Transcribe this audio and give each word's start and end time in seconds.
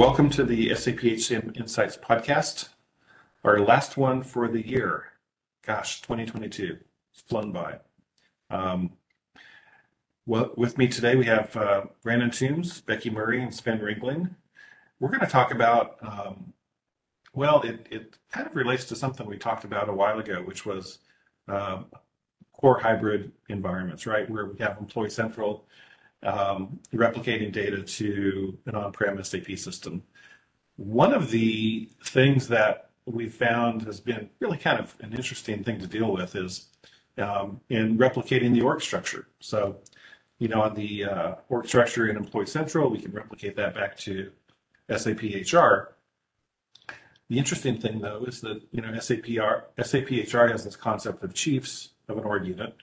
Welcome 0.00 0.30
to 0.30 0.44
the 0.44 0.74
SAP 0.74 1.00
HCM 1.00 1.58
Insights 1.58 1.98
podcast, 1.98 2.70
our 3.44 3.60
last 3.60 3.98
one 3.98 4.22
for 4.22 4.48
the 4.48 4.66
year. 4.66 5.12
Gosh, 5.62 6.00
2022, 6.00 6.78
it's 7.12 7.20
flown 7.20 7.52
by. 7.52 7.80
Um, 8.48 8.92
well, 10.24 10.52
with 10.56 10.78
me 10.78 10.88
today 10.88 11.16
we 11.16 11.26
have 11.26 11.54
uh, 11.54 11.82
Brandon 12.02 12.30
Toombs, 12.30 12.80
Becky 12.80 13.10
Murray, 13.10 13.42
and 13.42 13.54
Sven 13.54 13.78
Ringling. 13.80 14.34
We're 15.00 15.10
going 15.10 15.20
to 15.20 15.26
talk 15.26 15.52
about, 15.52 15.98
um, 16.00 16.54
well, 17.34 17.60
it, 17.60 17.86
it 17.90 18.16
kind 18.32 18.46
of 18.46 18.56
relates 18.56 18.86
to 18.86 18.96
something 18.96 19.26
we 19.26 19.36
talked 19.36 19.64
about 19.64 19.90
a 19.90 19.92
while 19.92 20.18
ago, 20.18 20.40
which 20.42 20.64
was 20.64 21.00
um, 21.46 21.84
core 22.54 22.80
hybrid 22.80 23.32
environments, 23.50 24.06
right? 24.06 24.30
Where 24.30 24.46
we 24.46 24.56
have 24.60 24.78
Employee 24.78 25.10
Central 25.10 25.66
um, 26.22 26.80
replicating 26.92 27.52
data 27.52 27.82
to 27.82 28.58
an 28.66 28.74
on-prem 28.74 29.22
SAP 29.22 29.56
system. 29.56 30.02
One 30.76 31.12
of 31.12 31.30
the 31.30 31.88
things 32.04 32.48
that 32.48 32.90
we 33.06 33.28
found 33.28 33.82
has 33.82 34.00
been 34.00 34.30
really 34.40 34.58
kind 34.58 34.78
of 34.78 34.94
an 35.00 35.12
interesting 35.12 35.64
thing 35.64 35.78
to 35.80 35.86
deal 35.86 36.12
with 36.12 36.36
is 36.36 36.68
um, 37.18 37.60
in 37.68 37.98
replicating 37.98 38.52
the 38.52 38.62
org 38.62 38.80
structure. 38.82 39.26
So, 39.40 39.78
you 40.38 40.48
know, 40.48 40.62
on 40.62 40.74
the 40.74 41.04
uh, 41.04 41.34
org 41.48 41.66
structure 41.66 42.08
in 42.08 42.16
Employee 42.16 42.46
Central, 42.46 42.90
we 42.90 42.98
can 42.98 43.12
replicate 43.12 43.56
that 43.56 43.74
back 43.74 43.96
to 43.98 44.30
SAP 44.94 45.22
HR. 45.22 45.94
The 47.28 47.38
interesting 47.38 47.78
thing, 47.78 48.00
though, 48.00 48.24
is 48.24 48.40
that 48.40 48.62
you 48.72 48.80
know 48.80 48.98
SAP, 48.98 49.26
R, 49.40 49.66
SAP 49.80 50.10
HR 50.10 50.46
has 50.46 50.64
this 50.64 50.76
concept 50.76 51.22
of 51.22 51.32
chiefs 51.32 51.90
of 52.08 52.18
an 52.18 52.24
org 52.24 52.46
unit, 52.46 52.74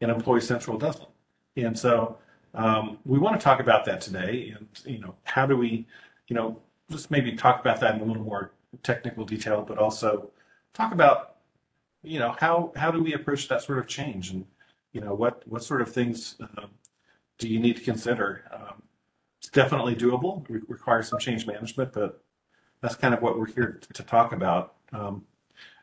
and 0.00 0.10
Employee 0.10 0.40
Central 0.40 0.78
doesn't. 0.78 1.08
And 1.56 1.78
so 1.78 2.18
um, 2.54 2.98
we 3.04 3.18
want 3.18 3.38
to 3.38 3.42
talk 3.42 3.60
about 3.60 3.84
that 3.86 4.00
today, 4.00 4.54
and 4.56 4.68
you 4.84 4.98
know, 4.98 5.14
how 5.24 5.46
do 5.46 5.56
we, 5.56 5.86
you 6.28 6.36
know, 6.36 6.60
just 6.90 7.10
maybe 7.10 7.34
talk 7.34 7.60
about 7.60 7.80
that 7.80 7.94
in 7.94 8.00
a 8.00 8.04
little 8.04 8.22
more 8.22 8.52
technical 8.82 9.24
detail, 9.24 9.62
but 9.62 9.78
also 9.78 10.30
talk 10.72 10.92
about, 10.92 11.36
you 12.02 12.18
know, 12.18 12.34
how 12.38 12.72
how 12.76 12.90
do 12.90 13.02
we 13.02 13.14
approach 13.14 13.48
that 13.48 13.62
sort 13.62 13.78
of 13.78 13.86
change, 13.86 14.30
and 14.30 14.46
you 14.92 15.00
know, 15.00 15.14
what 15.14 15.46
what 15.48 15.64
sort 15.64 15.82
of 15.82 15.92
things 15.92 16.36
uh, 16.40 16.66
do 17.38 17.48
you 17.48 17.58
need 17.58 17.76
to 17.76 17.82
consider? 17.82 18.44
Um, 18.52 18.82
it's 19.40 19.50
definitely 19.50 19.94
doable. 19.96 20.48
It 20.48 20.62
requires 20.68 21.08
some 21.08 21.18
change 21.18 21.46
management, 21.46 21.92
but 21.92 22.22
that's 22.80 22.94
kind 22.94 23.14
of 23.14 23.22
what 23.22 23.38
we're 23.38 23.46
here 23.46 23.80
to 23.92 24.02
talk 24.02 24.32
about. 24.32 24.74
Um, 24.92 25.24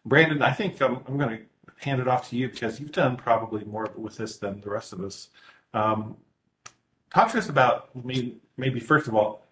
Brandon, 0.05 0.41
I 0.41 0.51
think 0.51 0.81
I'm, 0.81 0.99
I'm 1.07 1.17
going 1.17 1.37
to 1.37 1.43
hand 1.83 1.99
it 1.99 2.07
off 2.07 2.29
to 2.29 2.35
you 2.35 2.49
because 2.49 2.79
you've 2.79 2.91
done 2.91 3.17
probably 3.17 3.63
more 3.65 3.91
with 3.95 4.17
this 4.17 4.37
than 4.37 4.61
the 4.61 4.69
rest 4.69 4.93
of 4.93 5.01
us. 5.01 5.29
Um, 5.73 6.17
talk 7.13 7.31
to 7.31 7.37
us 7.37 7.49
about 7.49 7.89
maybe, 7.95 8.37
maybe 8.57 8.79
first 8.79 9.07
of 9.07 9.15
all 9.15 9.43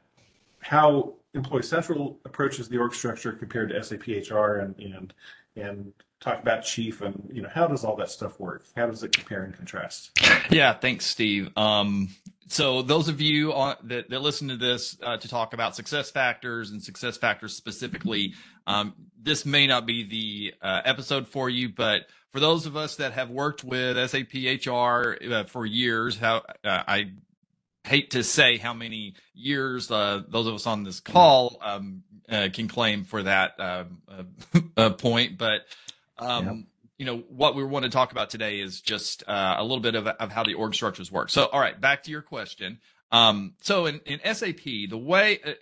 how 0.61 1.13
Employee 1.33 1.63
Central 1.63 2.17
approaches 2.25 2.67
the 2.69 2.77
org 2.77 2.93
structure 2.93 3.31
compared 3.31 3.69
to 3.69 3.83
SAP 3.83 4.07
HR 4.07 4.55
and 4.57 4.77
and 4.79 5.13
and 5.55 5.93
talk 6.19 6.41
about 6.41 6.63
chief 6.63 7.01
and 7.01 7.29
you 7.31 7.41
know 7.41 7.49
how 7.49 7.67
does 7.67 7.83
all 7.83 7.95
that 7.95 8.09
stuff 8.09 8.39
work? 8.39 8.66
How 8.75 8.88
does 8.88 9.03
it 9.03 9.11
compare 9.11 9.43
and 9.43 9.53
contrast? 9.53 10.11
Yeah 10.49 10.73
thanks 10.73 11.05
steve. 11.05 11.49
Um, 11.55 12.09
so 12.47 12.81
those 12.81 13.09
of 13.09 13.21
you 13.21 13.53
on, 13.53 13.75
that, 13.83 14.09
that 14.09 14.21
listen 14.21 14.47
to 14.47 14.57
this 14.57 14.97
uh, 15.03 15.17
to 15.17 15.27
talk 15.27 15.53
about 15.53 15.75
success 15.75 16.09
factors 16.09 16.71
and 16.71 16.81
success 16.81 17.17
factors 17.17 17.55
specifically 17.55 18.33
um, 18.66 18.94
this 19.21 19.45
may 19.45 19.67
not 19.67 19.85
be 19.85 20.03
the 20.03 20.53
uh, 20.61 20.81
episode 20.83 21.27
for 21.27 21.49
you 21.49 21.69
but 21.69 22.07
for 22.31 22.39
those 22.39 22.66
of 22.66 22.75
us 22.75 22.95
that 22.95 23.13
have 23.13 23.29
worked 23.29 23.63
with 23.63 23.97
sap 24.09 24.34
hr 24.34 25.17
uh, 25.31 25.44
for 25.44 25.66
years 25.66 26.17
how 26.17 26.38
uh, 26.63 26.84
i 26.88 27.11
hate 27.89 28.11
to 28.11 28.23
say 28.23 28.57
how 28.57 28.73
many 28.73 29.16
years 29.33 29.89
uh, 29.91 30.22
those 30.27 30.47
of 30.47 30.53
us 30.53 30.67
on 30.67 30.83
this 30.83 31.00
call 31.00 31.57
um, 31.61 32.03
uh, 32.29 32.47
can 32.53 32.67
claim 32.67 33.03
for 33.03 33.23
that 33.23 33.59
um, 33.59 34.01
uh, 34.77 34.91
point, 34.91 35.38
but 35.38 35.61
um, 36.17 36.45
yep. 36.45 36.55
you 36.99 37.05
know 37.05 37.17
what 37.29 37.55
we 37.55 37.63
want 37.63 37.83
to 37.83 37.89
talk 37.89 38.11
about 38.11 38.29
today 38.29 38.59
is 38.59 38.81
just 38.81 39.23
uh, 39.28 39.55
a 39.57 39.63
little 39.63 39.79
bit 39.79 39.95
of, 39.95 40.07
of 40.07 40.31
how 40.31 40.44
the 40.44 40.53
org 40.53 40.75
structures 40.75 41.11
work. 41.11 41.29
So, 41.29 41.45
all 41.45 41.59
right, 41.59 41.79
back 41.79 42.03
to 42.03 42.11
your 42.11 42.22
question. 42.22 42.79
Um, 43.11 43.55
so 43.61 43.88
in, 43.88 44.01
in 44.05 44.19
SAP, 44.35 44.63
the 44.89 44.97
way 44.97 45.39
uh, 45.44 45.53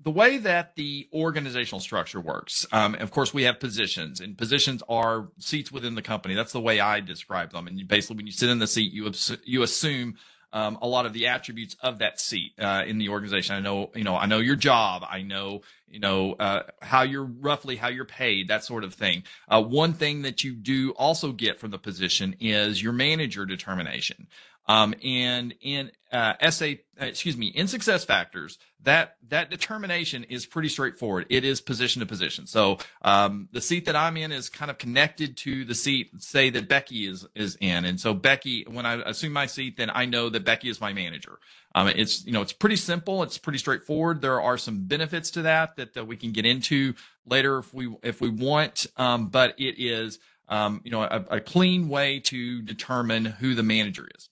the 0.00 0.10
way 0.10 0.38
that 0.38 0.76
the 0.76 1.08
organizational 1.12 1.80
structure 1.80 2.20
works, 2.20 2.66
um, 2.72 2.94
of 2.94 3.10
course, 3.10 3.34
we 3.34 3.42
have 3.42 3.60
positions, 3.60 4.20
and 4.20 4.38
positions 4.38 4.82
are 4.88 5.28
seats 5.38 5.70
within 5.70 5.96
the 5.96 6.02
company. 6.02 6.34
That's 6.34 6.52
the 6.52 6.60
way 6.60 6.80
I 6.80 7.00
describe 7.00 7.52
them. 7.52 7.66
And 7.66 7.86
basically, 7.86 8.16
when 8.16 8.26
you 8.26 8.32
sit 8.32 8.48
in 8.48 8.58
the 8.58 8.66
seat, 8.66 8.92
you 8.92 9.10
you 9.44 9.62
assume 9.62 10.16
um, 10.54 10.78
a 10.80 10.86
lot 10.86 11.04
of 11.04 11.12
the 11.12 11.26
attributes 11.26 11.76
of 11.82 11.98
that 11.98 12.20
seat 12.20 12.52
uh, 12.58 12.84
in 12.86 12.98
the 12.98 13.10
organization. 13.10 13.56
I 13.56 13.60
know, 13.60 13.90
you 13.94 14.04
know, 14.04 14.16
I 14.16 14.26
know 14.26 14.38
your 14.38 14.54
job. 14.54 15.04
I 15.06 15.20
know, 15.22 15.62
you 15.88 15.98
know, 15.98 16.34
uh, 16.34 16.62
how 16.80 17.02
you're 17.02 17.24
roughly 17.24 17.74
how 17.76 17.88
you're 17.88 18.04
paid, 18.04 18.48
that 18.48 18.64
sort 18.64 18.84
of 18.84 18.94
thing. 18.94 19.24
Uh, 19.48 19.62
one 19.62 19.92
thing 19.92 20.22
that 20.22 20.44
you 20.44 20.52
do 20.52 20.92
also 20.92 21.32
get 21.32 21.58
from 21.58 21.72
the 21.72 21.78
position 21.78 22.36
is 22.38 22.80
your 22.80 22.92
manager 22.92 23.44
determination. 23.44 24.28
Um, 24.66 24.94
and 25.04 25.54
in 25.60 25.90
uh, 26.10 26.34
SA, 26.50 26.64
uh, 27.00 27.06
excuse 27.06 27.36
me, 27.36 27.48
in 27.48 27.68
success 27.68 28.04
factors, 28.04 28.58
that 28.82 29.16
that 29.28 29.50
determination 29.50 30.24
is 30.24 30.46
pretty 30.46 30.68
straightforward. 30.68 31.26
It 31.28 31.44
is 31.44 31.60
position 31.60 32.00
to 32.00 32.06
position. 32.06 32.46
So 32.46 32.78
um, 33.02 33.48
the 33.52 33.60
seat 33.60 33.86
that 33.86 33.96
I'm 33.96 34.16
in 34.16 34.32
is 34.32 34.48
kind 34.48 34.70
of 34.70 34.78
connected 34.78 35.36
to 35.38 35.64
the 35.64 35.74
seat, 35.74 36.10
say 36.18 36.50
that 36.50 36.68
Becky 36.68 37.06
is 37.06 37.26
is 37.34 37.56
in, 37.60 37.84
and 37.84 38.00
so 38.00 38.14
Becky, 38.14 38.64
when 38.68 38.86
I 38.86 39.02
assume 39.02 39.32
my 39.32 39.46
seat, 39.46 39.76
then 39.76 39.90
I 39.92 40.06
know 40.06 40.28
that 40.30 40.44
Becky 40.44 40.68
is 40.68 40.80
my 40.80 40.92
manager. 40.92 41.38
Um, 41.74 41.88
it's 41.88 42.24
you 42.24 42.32
know 42.32 42.42
it's 42.42 42.52
pretty 42.52 42.76
simple. 42.76 43.22
It's 43.22 43.36
pretty 43.36 43.58
straightforward. 43.58 44.22
There 44.22 44.40
are 44.40 44.56
some 44.56 44.84
benefits 44.86 45.30
to 45.32 45.42
that 45.42 45.76
that, 45.76 45.94
that 45.94 46.06
we 46.06 46.16
can 46.16 46.32
get 46.32 46.46
into 46.46 46.94
later 47.26 47.58
if 47.58 47.74
we 47.74 47.94
if 48.02 48.20
we 48.20 48.28
want. 48.30 48.86
Um, 48.96 49.28
but 49.28 49.58
it 49.58 49.74
is 49.78 50.20
um, 50.48 50.80
you 50.84 50.90
know 50.90 51.02
a, 51.02 51.24
a 51.30 51.40
clean 51.40 51.88
way 51.88 52.20
to 52.20 52.62
determine 52.62 53.24
who 53.24 53.54
the 53.54 53.62
manager 53.62 54.08
is. 54.16 54.28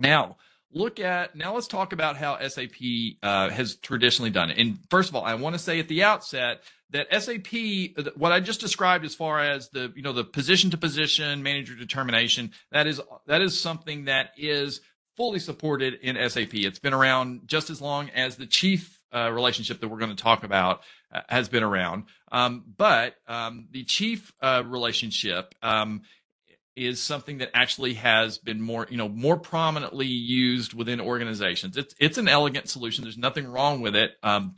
Now, 0.00 0.36
look 0.72 0.98
at 0.98 1.36
now 1.36 1.54
let's 1.54 1.68
talk 1.68 1.92
about 1.92 2.16
how 2.16 2.38
SAP 2.46 2.74
uh, 3.22 3.50
has 3.50 3.76
traditionally 3.76 4.30
done 4.30 4.50
it. 4.50 4.58
And 4.58 4.78
first 4.90 5.08
of 5.08 5.16
all, 5.16 5.24
I 5.24 5.34
want 5.34 5.54
to 5.54 5.58
say 5.58 5.78
at 5.78 5.88
the 5.88 6.02
outset 6.02 6.62
that 6.90 7.06
SAP, 7.22 8.14
what 8.16 8.32
I 8.32 8.40
just 8.40 8.60
described 8.60 9.04
as 9.04 9.14
far 9.14 9.40
as 9.40 9.68
the 9.70 9.92
you 9.94 10.02
know 10.02 10.12
the 10.12 10.24
position 10.24 10.70
to 10.70 10.76
position 10.76 11.42
manager 11.42 11.74
determination, 11.74 12.52
that 12.72 12.86
is 12.86 13.00
that 13.26 13.42
is 13.42 13.60
something 13.60 14.06
that 14.06 14.32
is 14.36 14.80
fully 15.16 15.38
supported 15.38 15.94
in 16.02 16.16
SAP. 16.30 16.54
It's 16.54 16.78
been 16.78 16.94
around 16.94 17.42
just 17.46 17.70
as 17.70 17.80
long 17.80 18.10
as 18.10 18.36
the 18.36 18.46
chief 18.46 18.98
uh, 19.14 19.30
relationship 19.30 19.80
that 19.80 19.88
we're 19.88 19.98
going 19.98 20.14
to 20.14 20.22
talk 20.22 20.44
about 20.44 20.82
uh, 21.12 21.20
has 21.28 21.48
been 21.48 21.62
around. 21.62 22.04
Um, 22.32 22.64
but 22.76 23.16
um, 23.26 23.66
the 23.70 23.84
chief 23.84 24.32
uh, 24.40 24.62
relationship 24.64 25.54
um, 25.62 26.02
is 26.80 26.98
something 26.98 27.38
that 27.38 27.50
actually 27.52 27.92
has 27.94 28.38
been 28.38 28.58
more, 28.58 28.86
you 28.88 28.96
know, 28.96 29.08
more 29.08 29.36
prominently 29.36 30.06
used 30.06 30.72
within 30.72 30.98
organizations. 30.98 31.76
It's 31.76 31.94
it's 32.00 32.16
an 32.16 32.26
elegant 32.26 32.70
solution. 32.70 33.04
There's 33.04 33.18
nothing 33.18 33.46
wrong 33.46 33.82
with 33.82 33.94
it. 33.94 34.12
Um, 34.22 34.56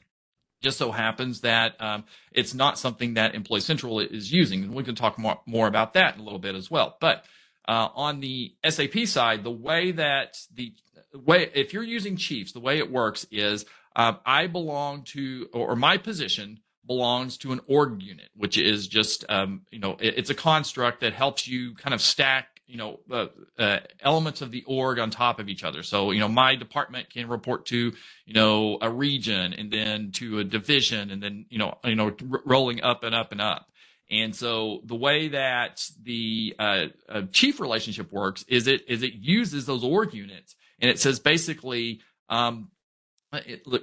just 0.62 0.78
so 0.78 0.92
happens 0.92 1.40
that 1.40 1.74
um, 1.80 2.04
it's 2.30 2.54
not 2.54 2.78
something 2.78 3.14
that 3.14 3.34
Employee 3.34 3.60
Central 3.60 3.98
is 3.98 4.32
using, 4.32 4.62
and 4.62 4.72
we 4.72 4.84
can 4.84 4.94
talk 4.94 5.18
more 5.18 5.40
more 5.46 5.66
about 5.66 5.94
that 5.94 6.14
in 6.14 6.20
a 6.20 6.24
little 6.24 6.38
bit 6.38 6.54
as 6.54 6.70
well. 6.70 6.96
But 7.00 7.24
uh, 7.66 7.88
on 7.96 8.20
the 8.20 8.54
SAP 8.68 9.06
side, 9.06 9.42
the 9.42 9.50
way 9.50 9.90
that 9.90 10.38
the 10.54 10.72
way 11.12 11.50
if 11.54 11.72
you're 11.72 11.82
using 11.82 12.16
Chiefs, 12.16 12.52
the 12.52 12.60
way 12.60 12.78
it 12.78 12.88
works 12.88 13.26
is 13.32 13.66
um, 13.96 14.18
I 14.24 14.46
belong 14.46 15.02
to 15.06 15.48
or, 15.52 15.72
or 15.72 15.76
my 15.76 15.96
position 15.96 16.60
belongs 16.87 17.37
to 17.38 17.52
an 17.52 17.61
org 17.67 18.02
unit, 18.02 18.29
which 18.34 18.58
is 18.58 18.88
just 18.88 19.25
um, 19.29 19.62
you 19.70 19.79
know 19.79 19.96
it, 20.00 20.19
it's 20.19 20.31
a 20.31 20.34
construct 20.34 21.00
that 21.00 21.12
helps 21.12 21.46
you 21.46 21.75
kind 21.75 21.94
of 21.94 22.00
stack 22.00 22.61
you 22.67 22.76
know 22.76 23.00
uh, 23.11 23.26
uh, 23.58 23.79
elements 24.00 24.40
of 24.40 24.50
the 24.50 24.64
org 24.67 24.99
on 24.99 25.11
top 25.11 25.38
of 25.38 25.49
each 25.49 25.64
other. 25.64 25.82
So 25.82 26.11
you 26.11 26.20
know 26.20 26.29
my 26.29 26.56
department 26.56 27.11
can 27.11 27.29
report 27.29 27.67
to 27.67 27.93
you 28.25 28.34
know 28.34 28.79
a 28.81 28.90
region 28.90 29.52
and 29.52 29.70
then 29.70 30.11
to 30.12 30.38
a 30.38 30.44
division 30.44 31.11
and 31.11 31.23
then 31.23 31.46
you 31.50 31.58
know 31.58 31.79
you 31.84 31.94
know 31.94 32.14
r- 32.31 32.43
rolling 32.44 32.82
up 32.82 33.05
and 33.05 33.14
up 33.14 33.32
and 33.32 33.40
up. 33.40 33.69
And 34.11 34.35
so 34.37 34.81
the 34.85 34.94
way 34.94 35.28
that 35.28 35.87
the 36.02 36.55
uh, 36.58 36.85
uh 37.08 37.23
chief 37.32 37.61
relationship 37.61 38.12
works 38.12 38.44
is 38.49 38.67
it 38.67 38.88
is 38.88 39.02
it 39.02 39.14
uses 39.14 39.67
those 39.67 39.85
org 39.85 40.12
units 40.14 40.56
and 40.81 40.90
it 40.90 40.99
says 40.99 41.20
basically 41.20 42.00
um, 42.28 42.70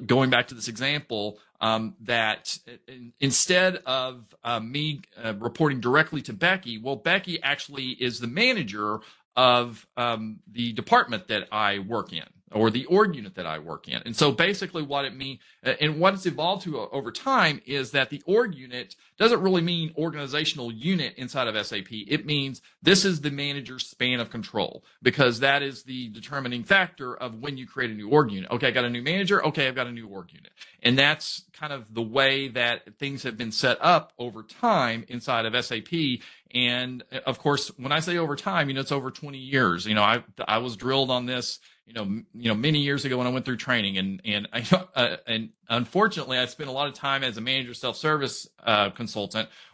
going 0.06 0.30
back 0.30 0.48
to 0.50 0.56
this 0.56 0.68
example, 0.68 1.40
um, 1.62 1.96
that 2.02 2.58
instead 3.20 3.78
of 3.86 4.24
uh, 4.44 4.60
me 4.60 5.02
uh, 5.22 5.34
reporting 5.36 5.80
directly 5.82 6.22
to 6.22 6.34
Becky, 6.34 6.78
well, 6.78 6.96
Becky 6.96 7.42
actually 7.44 7.90
is 8.00 8.20
the 8.20 8.28
manager 8.28 9.00
of 9.36 9.86
um, 9.98 10.40
the 10.52 10.74
department 10.74 11.28
that 11.28 11.48
I 11.52 11.80
work 11.80 12.14
in. 12.14 12.24
or 12.52 12.72
the 12.72 12.86
org 12.86 13.16
unit 13.16 13.36
that 13.36 13.46
I 13.46 13.60
work 13.60 13.88
in. 13.88 14.02
And 14.06 14.16
so 14.16 14.32
basically 14.32 14.82
what 14.82 15.06
it 15.06 15.16
means 15.16 15.40
uh, 15.64 15.74
and 15.80 16.00
what 16.00 16.14
it's 16.16 16.26
evolved 16.26 16.64
to 16.64 16.80
over 16.80 17.12
time 17.12 17.62
is 17.66 17.92
that 17.92 18.10
the 18.10 18.22
org 18.26 18.56
unit 18.56 18.96
doesn't 19.20 19.42
really 19.42 19.62
mean 19.62 19.94
organizational 19.98 20.72
unit 20.72 21.14
inside 21.18 21.48
of 21.48 21.66
SAP. 21.66 21.92
It 21.92 22.26
means 22.26 22.62
this 22.82 23.04
is 23.04 23.20
the 23.20 23.30
manager's 23.30 23.86
span 23.86 24.22
of 24.22 24.30
control 24.30 24.84
because 25.04 25.42
that 25.42 25.62
is 25.62 25.84
the 25.84 26.08
determining 26.10 26.64
factor 26.64 27.16
of 27.16 27.36
when 27.36 27.58
you 27.58 27.68
create 27.68 27.92
a 27.92 27.94
new 27.94 28.10
org 28.10 28.32
unit. 28.32 28.50
Okay, 28.50 28.68
I 28.68 28.72
got 28.72 28.86
a 28.86 28.90
new 28.90 29.04
manager. 29.04 29.46
Okay, 29.46 29.68
I've 29.68 29.76
got 29.76 29.88
a 29.88 29.92
new 29.92 30.08
org 30.08 30.32
unit. 30.32 30.52
And 30.82 30.98
that's 30.98 31.44
kind 31.52 31.74
of 31.74 31.94
the 31.94 32.02
way 32.02 32.48
that 32.48 32.98
things 32.98 33.24
have 33.24 33.38
been 33.38 33.52
set 33.52 33.78
up 33.82 34.14
over 34.18 34.42
time 34.42 35.04
inside 35.10 35.46
of 35.46 35.66
SAP. 35.66 36.22
And 36.52 37.04
of 37.26 37.40
course, 37.40 37.72
when 37.78 37.92
I 37.92 38.00
say 38.00 38.18
over 38.18 38.38
time, 38.38 38.70
you 38.70 38.74
know, 38.74 38.82
it's 38.82 38.92
over 38.92 39.12
20 39.12 39.38
years. 39.38 39.86
You 39.86 39.96
know, 39.96 40.04
I, 40.04 40.24
I 40.48 40.60
was 40.60 40.78
drilled 40.78 41.12
on 41.12 41.26
this 41.26 41.60
you 41.90 41.96
know, 41.96 42.22
you 42.36 42.50
know, 42.50 42.54
many 42.54 42.80
years 42.80 43.04
ago 43.04 43.18
when 43.18 43.26
I 43.26 43.32
went 43.32 43.46
through 43.46 43.58
training, 43.58 43.98
and 43.98 44.22
and 44.24 44.48
I, 44.54 44.64
uh, 44.96 45.18
and 45.26 45.50
unfortunately, 45.68 46.38
I 46.38 46.46
spent 46.46 46.70
a 46.70 46.72
lot 46.72 46.88
of 46.88 46.94
time 46.94 47.24
as 47.24 47.36
a 47.38 47.42
manager 47.42 47.74
self 47.74 47.98
service 47.98 48.48
uh, 48.64 48.92
consultant, 48.92 49.09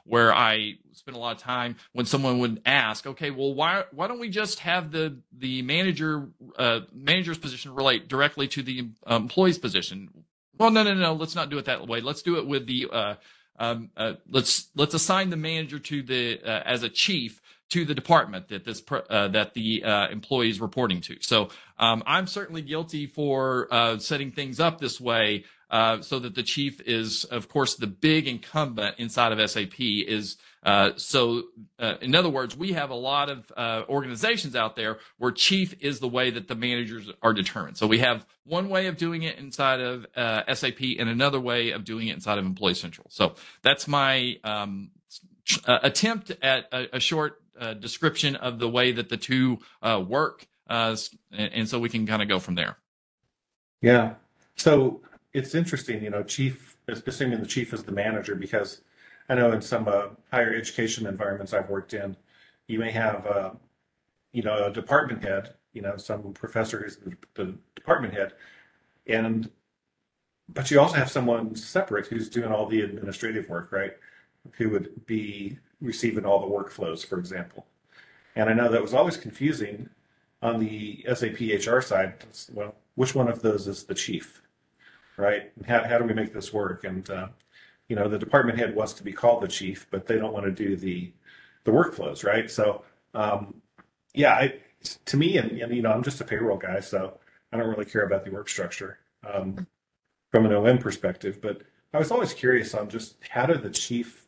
where 0.06 0.34
I 0.34 0.74
spent 0.94 1.18
a 1.18 1.20
lot 1.20 1.36
of 1.36 1.42
time 1.42 1.76
when 1.94 2.06
someone 2.06 2.40
would 2.40 2.62
ask, 2.66 3.06
okay, 3.06 3.32
well, 3.32 3.54
why 3.54 3.84
why 3.92 4.08
don't 4.08 4.20
we 4.20 4.30
just 4.30 4.60
have 4.60 4.92
the 4.92 5.18
the 5.38 5.62
manager 5.62 6.30
uh, 6.58 6.82
manager's 6.94 7.38
position 7.38 7.74
relate 7.74 8.08
directly 8.08 8.48
to 8.50 8.64
the 8.64 8.90
employee's 9.08 9.58
position? 9.58 10.26
Well, 10.58 10.72
no, 10.72 10.84
no, 10.84 10.94
no, 10.94 11.14
let's 11.14 11.36
not 11.36 11.50
do 11.50 11.58
it 11.58 11.66
that 11.66 11.88
way. 11.88 12.02
Let's 12.02 12.22
do 12.22 12.38
it 12.38 12.48
with 12.48 12.66
the 12.66 12.88
uh, 12.92 13.16
um, 13.58 13.90
uh, 13.96 14.14
let's 14.30 14.70
let's 14.76 14.94
assign 14.94 15.30
the 15.30 15.38
manager 15.38 15.80
to 15.80 16.02
the 16.02 16.42
uh, 16.44 16.64
as 16.66 16.84
a 16.84 16.90
chief 16.90 17.42
to 17.70 17.84
the 17.84 17.96
department 17.96 18.50
that 18.50 18.64
this 18.64 18.84
uh, 18.92 19.28
that 19.30 19.54
the 19.54 19.84
uh, 19.84 20.08
employee 20.10 20.50
is 20.50 20.62
reporting 20.62 21.02
to. 21.02 21.18
So 21.22 21.50
um, 21.80 22.04
I'm 22.06 22.28
certainly 22.28 22.62
guilty 22.62 23.06
for 23.06 23.68
uh, 23.72 23.98
setting 23.98 24.32
things 24.32 24.60
up 24.60 24.80
this 24.80 25.00
way, 25.02 25.46
uh, 25.76 26.02
so 26.02 26.20
that 26.20 26.36
the 26.36 26.44
chief 26.44 26.80
is, 26.86 27.26
of 27.26 27.50
course, 27.50 27.76
the 27.76 27.86
big 27.86 28.30
incumbent 28.30 28.96
inside 28.98 29.34
of 29.34 29.50
SAP. 29.50 29.74
Is 29.80 30.38
uh, 30.64 30.92
so. 30.96 31.44
Uh, 31.78 31.96
in 32.02 32.16
other 32.16 32.30
words, 32.30 32.56
we 32.56 32.72
have 32.72 32.90
a 32.90 32.96
lot 32.96 33.30
of 33.30 33.52
organizations 33.90 34.56
out 34.56 34.78
there 34.78 35.00
where 35.18 35.32
chief 35.32 35.76
is 35.82 36.00
the 36.00 36.08
way 36.08 36.30
that 36.30 36.48
the 36.48 36.56
managers 36.56 37.12
are 37.22 37.34
determined. 37.34 37.76
So 37.76 37.88
we 37.88 38.00
have 38.00 38.26
one 38.46 38.70
way 38.70 38.88
of 38.88 38.96
doing 38.96 39.24
it 39.24 39.38
inside 39.38 39.82
of 39.82 40.06
SAP 40.16 40.80
and 40.98 41.10
another 41.10 41.42
way 41.42 41.72
of 41.72 41.84
doing 41.84 42.08
it 42.08 42.14
inside 42.14 42.38
of 42.38 42.46
Employee 42.46 42.76
Central. 42.76 43.08
So 43.10 43.36
that's 43.62 43.86
my 43.86 44.38
um, 44.46 44.92
attempt 45.68 46.32
at 46.42 46.68
a, 46.72 46.96
a 46.96 47.00
short 47.02 47.42
uh, 47.60 47.74
description 47.74 48.38
of 48.38 48.60
the 48.60 48.70
way 48.70 48.94
that 48.94 49.10
the 49.10 49.18
two 49.18 49.60
uh, 49.82 50.02
work, 50.08 50.48
uh, 50.70 50.96
and, 51.32 51.54
and, 51.54 51.70
so 51.70 51.80
we 51.80 51.90
can 51.90 52.08
kind 52.08 52.22
of 52.22 52.28
go 52.28 52.40
from 52.40 52.56
there. 52.56 52.78
Yeah. 53.82 54.14
So 54.56 55.02
it's 55.36 55.54
interesting, 55.54 56.02
you 56.02 56.10
know, 56.10 56.24
chief, 56.24 56.78
assuming 56.88 57.42
the 57.42 57.46
chief 57.46 57.74
is 57.74 57.84
the 57.84 57.92
manager, 57.92 58.36
because 58.36 58.82
I 59.28 59.36
know 59.36 59.52
in 59.52 59.62
some 59.62 59.88
uh, 59.88 60.08
higher 60.32 60.54
education 60.54 61.06
environments 61.06 61.54
I've 61.54 61.70
worked 61.70 61.94
in, 61.94 62.16
you 62.68 62.80
may 62.80 62.92
have, 62.92 63.28
uh, 63.28 63.52
you 64.32 64.44
know, 64.44 64.66
a 64.66 64.72
department 64.72 65.24
head, 65.24 65.54
you 65.74 65.82
know, 65.82 65.98
some 65.98 66.32
professor 66.32 66.80
who's 66.80 66.96
the, 66.98 67.18
the 67.34 67.56
department 67.76 68.14
head, 68.14 68.34
and 69.08 69.50
but 70.48 70.72
you 70.72 70.80
also 70.80 70.96
have 70.96 71.12
someone 71.12 71.56
separate 71.56 72.08
who's 72.08 72.30
doing 72.30 72.52
all 72.52 72.68
the 72.68 72.82
administrative 72.82 73.50
work, 73.50 73.72
right? 73.72 73.94
Who 74.54 74.70
would 74.70 75.06
be 75.06 75.58
receiving 75.82 76.24
all 76.24 76.40
the 76.40 76.48
workflows, 76.48 77.06
for 77.06 77.18
example. 77.18 77.66
And 78.36 78.50
I 78.50 78.54
know 78.54 78.72
that 78.72 78.82
was 78.82 78.94
always 78.94 79.18
confusing 79.18 79.90
on 80.42 80.60
the 80.60 81.04
SAP 81.14 81.40
HR 81.40 81.82
side. 81.82 82.14
Well, 82.54 82.76
which 82.94 83.16
one 83.16 83.28
of 83.28 83.42
those 83.42 83.68
is 83.68 83.86
the 83.86 83.96
chief, 83.96 84.42
right? 85.18 85.52
How, 85.68 85.84
how 85.84 85.98
do 85.98 86.06
we 86.06 86.14
make 86.14 86.34
this 86.34 86.54
work? 86.54 86.84
And, 86.84 87.10
uh, 87.10 87.28
you 87.88 87.96
know, 87.96 88.08
the 88.08 88.20
department 88.20 88.58
head 88.58 88.76
wants 88.76 88.94
to 88.94 89.04
be 89.04 89.14
called 89.14 89.44
the 89.44 89.48
chief, 89.48 89.88
but 89.92 90.08
they 90.08 90.18
don't 90.18 90.34
want 90.34 90.46
to 90.46 90.52
do 90.52 90.76
the, 90.76 91.12
the 91.64 91.72
workflows, 91.72 92.24
right? 92.24 92.50
So, 92.50 92.84
um, 93.14 93.62
yeah, 94.14 94.34
I, 94.34 94.56
to 95.06 95.18
me, 95.18 95.38
and, 95.38 95.52
and, 95.52 95.76
you 95.76 95.82
know, 95.82 95.92
I'm 95.92 96.04
just 96.04 96.22
a 96.22 96.26
payroll 96.26 96.58
guy, 96.58 96.80
so 96.80 97.18
I 97.52 97.58
don't 97.58 97.68
really 97.68 97.86
care 97.86 98.06
about 98.06 98.26
the 98.26 98.32
org 98.32 98.50
structure 98.50 99.00
um, 99.28 99.68
from 100.32 100.46
an 100.46 100.54
OM 100.54 100.78
perspective. 100.78 101.40
But 101.42 101.62
I 101.94 101.98
was 101.98 102.12
always 102.12 102.34
curious 102.34 102.74
on 102.74 102.90
just 102.90 103.16
how 103.30 103.46
did 103.46 103.64
the 103.64 103.70
chief 103.70 104.26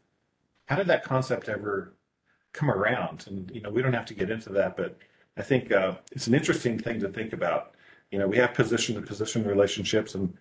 how 0.68 0.75
did 0.75 0.88
that 0.88 1.04
concept 1.04 1.50
ever 1.50 1.94
come 2.54 2.69
around? 2.69 3.25
And 3.28 3.50
you 3.51 3.62
know, 3.62 3.69
we 3.69 3.81
don't 3.81 3.94
have 3.94 4.06
to 4.07 4.13
get 4.13 4.30
into 4.30 4.50
that, 4.50 4.78
but 4.78 4.98
I 5.36 5.42
think 5.42 5.72
uh, 5.72 5.95
it's 6.12 6.28
an 6.28 6.36
interesting 6.36 6.78
thing 6.78 7.00
to 7.00 7.10
think 7.10 7.33
about. 7.33 7.74
You 8.12 8.19
know, 8.19 8.28
we 8.28 8.38
have 8.38 8.54
position 8.54 8.95
to 8.95 9.01
position 9.01 9.45
relationships, 9.45 10.16
and 10.16 10.33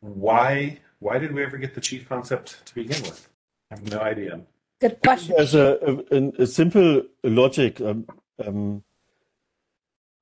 why 0.00 0.78
why 1.00 1.18
did 1.18 1.32
we 1.32 1.42
ever 1.42 1.58
get 1.58 1.74
the 1.74 1.80
chief 1.80 2.08
concept 2.08 2.64
to 2.66 2.74
begin 2.74 3.02
with? 3.02 3.28
I 3.70 3.76
have 3.76 3.90
no 3.90 4.00
idea. 4.00 4.40
Good 4.80 5.00
question. 5.02 5.34
There's 5.36 5.54
a, 5.54 6.04
a, 6.10 6.42
a 6.42 6.46
simple 6.46 7.02
logic. 7.22 7.80
Um, 7.80 8.06
um, 8.44 8.82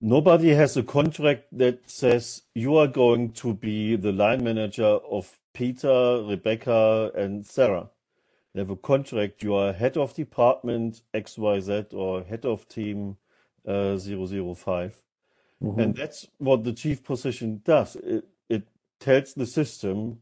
nobody 0.00 0.50
has 0.50 0.76
a 0.76 0.82
contract 0.82 1.44
that 1.52 1.88
says 1.88 2.42
you 2.54 2.76
are 2.76 2.86
going 2.86 3.32
to 3.32 3.54
be 3.54 3.96
the 3.96 4.12
line 4.12 4.44
manager 4.44 4.84
of 5.10 5.38
Peter, 5.54 6.22
Rebecca, 6.26 7.10
and 7.14 7.46
Sarah 7.46 7.88
they 8.56 8.62
have 8.62 8.70
a 8.70 8.76
contract, 8.76 9.42
you 9.42 9.54
are 9.54 9.74
head 9.74 9.98
of 9.98 10.14
department 10.14 11.02
XYZ 11.12 11.92
or 11.92 12.22
head 12.22 12.46
of 12.46 12.66
team 12.66 13.18
uh, 13.68 13.98
005. 13.98 15.02
Mm-hmm. 15.62 15.78
And 15.78 15.94
that's 15.94 16.26
what 16.38 16.64
the 16.64 16.72
chief 16.72 17.04
position 17.04 17.60
does. 17.66 17.96
It, 17.96 18.24
it 18.24 18.24
tells 19.00 19.34
the 19.34 19.46
system 19.46 20.20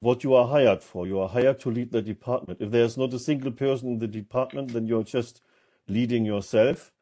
what 0.00 0.22
you 0.22 0.34
are 0.34 0.46
hired 0.46 0.82
for. 0.82 1.06
You 1.06 1.20
are 1.20 1.28
hired 1.28 1.60
to 1.60 1.70
lead 1.70 1.92
the 1.92 2.02
department. 2.02 2.60
If 2.60 2.70
there's 2.70 2.96
not 2.96 3.12
a 3.14 3.18
single 3.18 3.50
person 3.50 3.88
in 3.88 3.98
the 3.98 4.06
department, 4.06 4.72
then 4.72 4.86
you're 4.86 5.04
just 5.04 5.42
leading 5.88 6.24
yourself. 6.24 6.92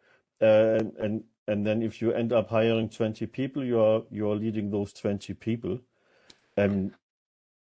Uh, 0.40 0.78
and, 0.78 0.92
and, 0.96 1.24
and 1.46 1.66
then 1.66 1.82
if 1.82 2.00
you 2.00 2.12
end 2.12 2.32
up 2.32 2.50
hiring 2.50 2.88
20 2.88 3.26
people, 3.26 3.64
you 3.64 3.80
are, 3.80 4.02
you 4.10 4.30
are 4.30 4.36
leading 4.36 4.70
those 4.70 4.92
20 4.92 5.34
people. 5.34 5.80
And 6.56 6.92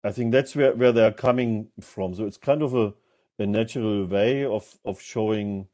I 0.03 0.13
think 0.13 0.33
that's 0.33 0.57
where, 0.57 0.75
where 0.75 0.93
they're 0.93 1.13
coming 1.13 1.69
from. 1.81 2.15
So 2.15 2.25
it's 2.25 2.39
kind 2.39 2.63
of 2.63 2.75
a, 2.75 2.95
a 3.39 3.47
natural 3.47 4.07
way 4.07 4.45
of, 4.45 4.79
of 4.85 5.01
showing 5.01 5.69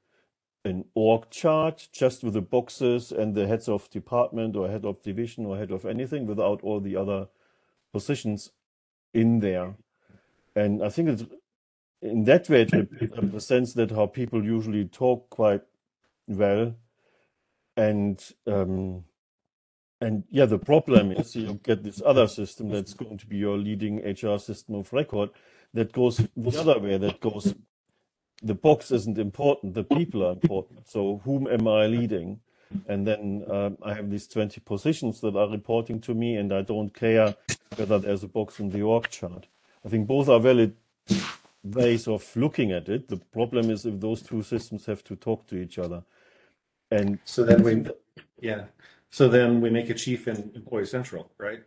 an 0.65 0.85
org 0.95 1.29
chart 1.31 1.89
just 1.93 2.25
with 2.25 2.35
the 2.35 2.41
boxes 2.41 3.13
and 3.13 3.35
the 3.35 3.47
heads 3.47 3.69
of 3.69 3.91
department 3.91 4.57
or 4.57 4.69
head 4.69 4.85
of 4.85 5.03
division 5.03 5.45
or 5.45 5.59
head 5.59 5.71
of 5.71 5.85
anything 5.85 6.27
without 6.27 6.63
all 6.63 6.81
the 6.81 6.97
other 6.97 7.29
positions 7.93 8.51
in 9.13 9.41
there. 9.41 9.75
And 10.57 10.83
I 10.83 10.89
think 10.89 11.09
it's 11.09 11.25
in 12.01 12.25
that 12.25 12.49
way 12.49 12.63
it 12.63 13.17
represents 13.17 13.75
that 13.75 13.91
how 13.91 14.07
people 14.07 14.45
usually 14.45 14.85
talk 14.85 15.31
quite 15.31 15.63
well. 16.27 16.75
And 17.77 18.23
um, 18.47 19.05
and 20.01 20.25
yeah, 20.31 20.45
the 20.45 20.59
problem 20.59 21.13
is 21.13 21.35
you 21.35 21.61
get 21.63 21.83
this 21.83 22.03
other 22.05 22.27
system 22.27 22.69
that's 22.69 22.95
going 22.95 23.17
to 23.19 23.27
be 23.27 23.37
your 23.37 23.57
leading 23.57 23.99
HR 24.05 24.39
system 24.39 24.75
of 24.75 24.93
record 24.93 25.31
that 25.73 25.93
goes 25.93 26.19
the 26.37 26.59
other 26.61 26.79
way, 26.79 26.99
that 26.99 27.21
goes, 27.21 27.55
the 28.45 28.55
box 28.55 28.91
isn't 28.91 29.19
important, 29.19 29.75
the 29.75 29.83
people 29.83 30.25
are 30.25 30.33
important. 30.33 30.87
So 30.89 31.21
whom 31.25 31.49
am 31.49 31.67
I 31.67 31.87
leading? 31.87 32.41
And 32.89 33.07
then 33.07 33.45
um, 33.51 33.79
I 33.83 33.95
have 33.95 34.11
these 34.11 34.27
20 34.27 34.61
positions 34.61 35.21
that 35.21 35.35
are 35.37 35.49
reporting 35.49 36.01
to 36.03 36.15
me, 36.15 36.37
and 36.37 36.53
I 36.53 36.63
don't 36.63 36.93
care 36.93 37.35
whether 37.77 37.99
there's 37.99 38.23
a 38.23 38.29
box 38.29 38.61
in 38.61 38.71
the 38.71 38.83
org 38.83 39.09
chart. 39.09 39.47
I 39.85 39.89
think 39.89 40.07
both 40.07 40.29
are 40.29 40.41
valid 40.41 40.75
ways 41.63 42.07
of 42.07 42.37
looking 42.37 42.73
at 42.73 42.89
it. 42.89 43.09
The 43.09 43.17
problem 43.17 43.71
is 43.71 43.87
if 43.87 44.01
those 44.01 44.23
two 44.23 44.43
systems 44.43 44.87
have 44.87 45.03
to 45.05 45.17
talk 45.17 45.47
to 45.47 45.57
each 45.57 45.79
other. 45.79 46.03
And 46.91 47.19
so 47.25 47.45
then 47.45 47.63
we, 47.63 47.87
yeah. 48.41 48.65
So 49.11 49.29
then 49.29 49.61
we 49.61 49.71
make 49.71 49.89
a 49.89 49.95
chief 49.95 50.29
in 50.29 50.51
Employee 50.55 50.87
Central, 50.87 51.31
right? 51.39 51.63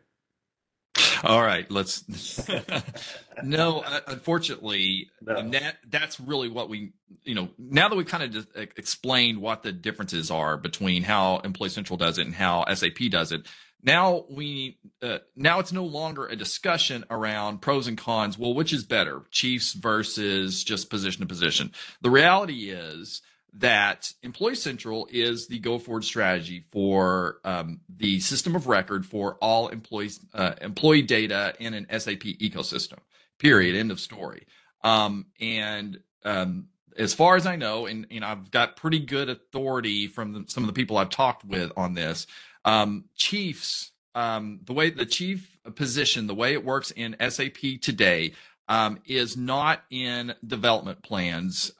All 1.23 1.41
right, 1.41 1.69
let's. 1.71 2.03
no, 3.43 3.79
uh, 3.79 3.99
unfortunately, 4.07 5.09
no. 5.21 5.49
that 5.49 5.77
that's 5.89 6.19
really 6.19 6.49
what 6.49 6.69
we, 6.69 6.93
you 7.23 7.35
know, 7.35 7.49
now 7.57 7.89
that 7.89 7.95
we 7.95 8.03
kind 8.03 8.35
of 8.35 8.47
explained 8.55 9.39
what 9.39 9.63
the 9.63 9.71
differences 9.71 10.31
are 10.31 10.57
between 10.57 11.03
how 11.03 11.39
Employee 11.39 11.69
Central 11.69 11.97
does 11.97 12.17
it 12.17 12.25
and 12.25 12.35
how 12.35 12.65
SAP 12.73 13.09
does 13.09 13.31
it. 13.31 13.47
Now 13.83 14.25
we, 14.29 14.79
uh, 15.01 15.19
now 15.35 15.59
it's 15.59 15.71
no 15.71 15.85
longer 15.85 16.25
a 16.25 16.35
discussion 16.35 17.05
around 17.09 17.61
pros 17.61 17.87
and 17.87 17.97
cons. 17.97 18.37
Well, 18.37 18.53
which 18.53 18.73
is 18.73 18.83
better, 18.83 19.23
Chiefs 19.31 19.73
versus 19.73 20.63
just 20.63 20.89
position 20.89 21.21
to 21.21 21.27
position? 21.27 21.71
The 22.01 22.09
reality 22.09 22.71
is 22.71 23.21
that 23.59 24.11
Employee 24.23 24.55
Central 24.55 25.07
is 25.11 25.47
the 25.47 25.59
go 25.59 25.79
forward 25.79 26.03
strategy 26.03 26.65
for 26.71 27.39
um, 27.43 27.81
the 27.89 28.19
system 28.19 28.55
of 28.55 28.67
record 28.67 29.05
for 29.05 29.35
all 29.41 29.69
employees 29.69 30.19
uh, 30.33 30.53
employee 30.61 31.01
data 31.01 31.53
in 31.59 31.73
an 31.73 31.87
SAP 31.89 32.23
ecosystem. 32.39 32.99
Period. 33.39 33.75
End 33.75 33.91
of 33.91 33.99
story. 33.99 34.47
Um, 34.83 35.27
and 35.39 35.99
um, 36.23 36.67
as 36.97 37.13
far 37.13 37.35
as 37.35 37.45
I 37.45 37.55
know, 37.55 37.85
and, 37.85 38.07
and 38.11 38.23
I've 38.23 38.51
got 38.51 38.75
pretty 38.75 38.99
good 38.99 39.29
authority 39.29 40.07
from 40.07 40.33
the, 40.33 40.45
some 40.47 40.63
of 40.63 40.67
the 40.67 40.73
people 40.73 40.97
I've 40.97 41.09
talked 41.09 41.45
with 41.45 41.71
on 41.77 41.93
this. 41.93 42.27
um, 42.65 43.05
chiefs, 43.15 43.91
um, 44.13 44.59
the 44.65 44.73
way 44.73 44.89
the 44.89 45.05
chief 45.05 45.57
position, 45.75 46.27
the 46.27 46.35
way 46.35 46.53
it 46.53 46.65
works 46.65 46.91
in 46.91 47.15
SAP 47.29 47.81
today, 47.81 48.33
um, 48.67 48.99
is 49.05 49.37
not 49.37 49.83
in 49.89 50.35
development 50.45 51.01
plans 51.01 51.71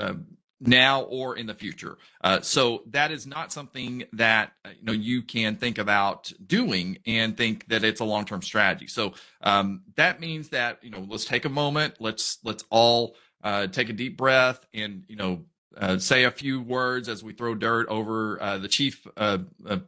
uh, 0.00 0.14
now 0.60 1.02
or 1.02 1.36
in 1.36 1.46
the 1.46 1.54
future. 1.54 1.96
Uh, 2.22 2.40
so 2.40 2.82
that 2.86 3.10
is 3.10 3.26
not 3.26 3.52
something 3.52 4.04
that 4.12 4.52
uh, 4.64 4.68
you 4.78 4.84
know 4.84 4.92
you 4.92 5.22
can 5.22 5.56
think 5.56 5.78
about 5.78 6.32
doing 6.46 6.98
and 7.06 7.36
think 7.36 7.66
that 7.68 7.82
it's 7.82 8.00
a 8.00 8.04
long 8.04 8.24
term 8.24 8.42
strategy. 8.42 8.86
So 8.86 9.14
um, 9.40 9.82
that 9.96 10.20
means 10.20 10.50
that 10.50 10.82
you 10.82 10.90
know 10.90 11.04
let's 11.08 11.24
take 11.24 11.44
a 11.44 11.50
moment. 11.50 11.94
Let's 12.00 12.38
let's 12.44 12.64
all 12.70 13.16
uh, 13.42 13.68
take 13.68 13.88
a 13.88 13.94
deep 13.94 14.16
breath 14.16 14.64
and 14.74 15.04
you 15.08 15.16
know 15.16 15.44
uh, 15.76 15.98
say 15.98 16.24
a 16.24 16.30
few 16.30 16.60
words 16.60 17.08
as 17.08 17.24
we 17.24 17.32
throw 17.32 17.54
dirt 17.54 17.88
over 17.88 18.40
uh, 18.42 18.58
the 18.58 18.68
chief 18.68 19.06
uh, 19.16 19.38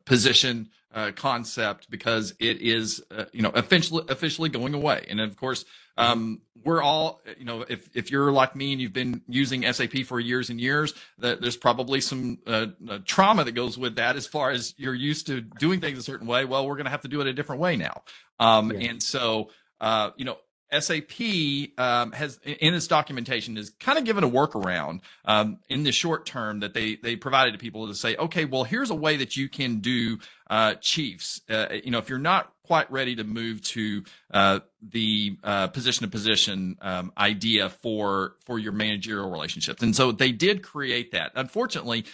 position 0.05 0.71
uh, 0.95 1.11
concept 1.15 1.91
because 1.91 2.35
it 2.39 2.61
is, 2.61 3.03
uh, 3.11 3.25
you 3.33 3.43
know, 3.43 3.51
officially 3.51 4.05
officially 4.09 4.49
going 4.49 4.75
away. 4.75 5.07
And 5.09 5.21
of 5.21 5.37
course, 5.37 5.65
um, 5.97 6.41
we're 6.65 6.83
all, 6.83 7.23
you 7.39 7.45
know, 7.45 7.65
if 7.69 7.89
if 7.95 8.11
you're 8.11 8.31
like 8.33 8.55
me 8.55 8.73
and 8.73 8.81
you've 8.81 8.93
been 8.93 9.23
using 9.29 9.71
SAP 9.73 10.05
for 10.07 10.21
years 10.21 10.51
and 10.51 10.61
years, 10.61 10.95
that 11.19 11.41
there's 11.41 11.57
probably 11.57 12.01
some 12.01 12.39
trauma 13.05 13.45
that 13.45 13.53
goes 13.53 13.77
with 13.79 13.97
that 13.97 14.17
as 14.17 14.27
far 14.27 14.51
as 14.51 14.75
you're 14.77 14.95
used 14.95 15.27
to 15.27 15.41
doing 15.41 15.81
things 15.81 15.99
a 15.99 16.03
certain 16.03 16.27
way. 16.27 16.45
Well, 16.45 16.67
we're 16.67 16.77
going 16.77 16.85
to 16.85 16.91
have 16.91 17.03
to 17.03 17.09
do 17.09 17.21
it 17.21 17.27
a 17.27 17.33
different 17.33 17.61
way 17.61 17.77
now. 17.77 18.03
Um, 18.39 18.71
yeah. 18.73 18.91
And 18.91 19.03
so, 19.03 19.51
you 20.17 20.25
know, 20.25 20.39
SAP 20.73 21.79
um, 21.79 22.13
has 22.13 22.41
in 22.45 22.75
its 22.75 22.87
documentation 22.87 23.57
is 23.57 23.71
kind 23.81 23.99
of 23.99 24.05
given 24.05 24.25
a 24.25 24.29
workaround 24.29 25.01
um, 25.25 25.59
in 25.69 25.83
the 25.83 25.93
short 25.93 26.25
term 26.27 26.61
that 26.61 26.75
they 26.75 26.97
they 26.97 27.17
provided 27.17 27.53
to 27.53 27.59
people 27.59 27.87
to 27.89 27.95
say, 27.95 28.17
okay, 28.17 28.45
well, 28.45 28.65
here's 28.65 28.91
a 28.91 28.95
way 28.95 29.17
that 29.17 29.37
you 29.37 29.49
can 29.49 29.79
do 29.79 30.19
uh, 30.49 30.75
chiefs. 30.75 31.41
Uh, 31.49 31.67
you 31.85 31.91
know, 31.91 31.99
if 31.99 32.09
you're 32.09 32.19
not 32.19 32.53
quite 32.65 32.91
ready 32.91 33.17
to 33.17 33.25
move 33.25 33.61
to 33.63 34.03
uh, 34.33 34.61
the 34.81 35.37
uh, 35.45 35.67
position 35.69 36.05
to 36.05 36.11
position 36.11 36.77
um, 36.81 37.13
idea 37.19 37.69
for 37.69 38.37
for 38.45 38.59
your 38.59 38.73
managerial 38.73 39.31
relationships, 39.31 39.83
and 39.83 39.95
so 39.95 40.11
they 40.13 40.33
did 40.33 40.63
create 40.63 41.13
that. 41.13 41.33
Unfortunately, 41.35 42.05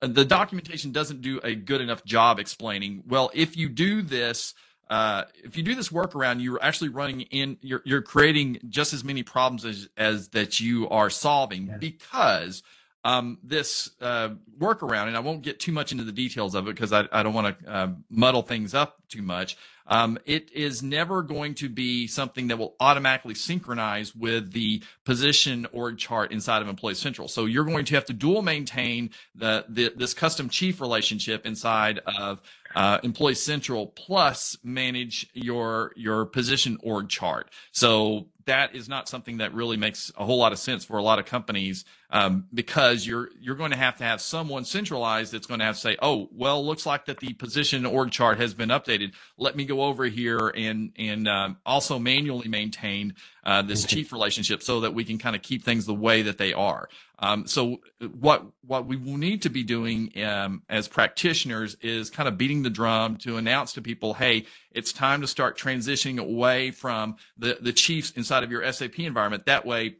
the 0.00 0.24
documentation 0.24 0.92
doesn't 0.92 1.22
do 1.22 1.40
a 1.42 1.54
good 1.54 1.80
enough 1.80 2.04
job 2.04 2.38
explaining. 2.38 3.02
Well, 3.06 3.30
if 3.34 3.56
you 3.56 3.68
do 3.68 4.02
this 4.02 4.54
uh, 4.88 5.24
if 5.42 5.56
you 5.56 5.62
do 5.62 5.74
this 5.74 5.88
workaround, 5.88 6.42
you're 6.42 6.62
actually 6.62 6.90
running 6.90 7.22
in, 7.22 7.58
you're, 7.60 7.82
you're 7.84 8.02
creating 8.02 8.58
just 8.68 8.92
as 8.92 9.02
many 9.02 9.22
problems 9.22 9.64
as, 9.64 9.88
as 9.96 10.28
that 10.28 10.60
you 10.60 10.88
are 10.88 11.10
solving 11.10 11.66
yeah. 11.66 11.76
because 11.78 12.62
um, 13.06 13.38
this 13.40 13.88
uh, 14.00 14.30
workaround, 14.58 15.06
and 15.06 15.16
I 15.16 15.20
won't 15.20 15.42
get 15.42 15.60
too 15.60 15.70
much 15.70 15.92
into 15.92 16.02
the 16.02 16.10
details 16.10 16.56
of 16.56 16.66
it 16.66 16.74
because 16.74 16.92
I, 16.92 17.04
I 17.12 17.22
don't 17.22 17.34
want 17.34 17.56
to 17.60 17.72
uh, 17.72 17.88
muddle 18.10 18.42
things 18.42 18.74
up 18.74 18.96
too 19.08 19.22
much. 19.22 19.56
Um, 19.86 20.18
it 20.26 20.50
is 20.52 20.82
never 20.82 21.22
going 21.22 21.54
to 21.56 21.68
be 21.68 22.08
something 22.08 22.48
that 22.48 22.58
will 22.58 22.74
automatically 22.80 23.36
synchronize 23.36 24.12
with 24.12 24.50
the 24.52 24.82
position 25.04 25.68
org 25.72 25.98
chart 25.98 26.32
inside 26.32 26.62
of 26.62 26.68
Employee 26.68 26.94
Central. 26.94 27.28
So 27.28 27.44
you're 27.44 27.64
going 27.64 27.84
to 27.84 27.94
have 27.94 28.06
to 28.06 28.12
dual 28.12 28.42
maintain 28.42 29.10
the, 29.36 29.64
the 29.68 29.92
this 29.94 30.12
custom 30.12 30.48
chief 30.48 30.80
relationship 30.80 31.46
inside 31.46 32.00
of 32.18 32.40
uh, 32.74 32.98
Employee 33.04 33.36
Central 33.36 33.86
plus 33.86 34.58
manage 34.64 35.30
your 35.32 35.92
your 35.94 36.26
position 36.26 36.76
org 36.82 37.08
chart. 37.08 37.52
So 37.70 38.26
that 38.46 38.74
is 38.74 38.88
not 38.88 39.08
something 39.08 39.38
that 39.38 39.52
really 39.52 39.76
makes 39.76 40.10
a 40.16 40.24
whole 40.24 40.38
lot 40.38 40.52
of 40.52 40.58
sense 40.58 40.84
for 40.84 40.96
a 40.96 41.02
lot 41.02 41.18
of 41.18 41.26
companies 41.26 41.84
um, 42.10 42.46
because 42.54 43.06
you're 43.06 43.28
you're 43.40 43.56
going 43.56 43.72
to 43.72 43.76
have 43.76 43.96
to 43.96 44.04
have 44.04 44.20
someone 44.20 44.64
centralized 44.64 45.32
that's 45.32 45.46
going 45.46 45.60
to 45.60 45.66
have 45.66 45.74
to 45.74 45.80
say, 45.80 45.96
oh, 46.00 46.28
well, 46.32 46.64
looks 46.64 46.86
like 46.86 47.06
that 47.06 47.18
the 47.18 47.32
position 47.34 47.84
org 47.84 48.10
chart 48.10 48.38
has 48.38 48.54
been 48.54 48.68
updated. 48.68 49.12
Let 49.36 49.56
me 49.56 49.64
go 49.64 49.82
over 49.82 50.04
here 50.04 50.48
and 50.48 50.92
and 50.96 51.28
um, 51.28 51.58
also 51.66 51.98
manually 51.98 52.48
maintain 52.48 53.14
uh, 53.46 53.62
this 53.62 53.84
chief 53.86 54.12
relationship 54.12 54.60
so 54.60 54.80
that 54.80 54.92
we 54.92 55.04
can 55.04 55.18
kind 55.18 55.36
of 55.36 55.40
keep 55.40 55.64
things 55.64 55.86
the 55.86 55.94
way 55.94 56.22
that 56.22 56.36
they 56.36 56.52
are. 56.52 56.88
Um, 57.20 57.46
so 57.46 57.76
what 58.18 58.44
what 58.62 58.86
we 58.86 58.96
will 58.96 59.16
need 59.16 59.42
to 59.42 59.48
be 59.48 59.62
doing 59.62 60.12
um, 60.22 60.62
as 60.68 60.88
practitioners 60.88 61.76
is 61.80 62.10
kind 62.10 62.28
of 62.28 62.36
beating 62.36 62.64
the 62.64 62.70
drum 62.70 63.16
to 63.18 63.36
announce 63.36 63.72
to 63.74 63.82
people, 63.82 64.14
hey, 64.14 64.46
it's 64.72 64.92
time 64.92 65.20
to 65.20 65.28
start 65.28 65.56
transitioning 65.56 66.18
away 66.18 66.72
from 66.72 67.16
the 67.38 67.56
the 67.60 67.72
chiefs 67.72 68.10
inside 68.10 68.42
of 68.42 68.50
your 68.50 68.70
SAP 68.72 68.98
environment. 68.98 69.46
That 69.46 69.64
way, 69.64 69.96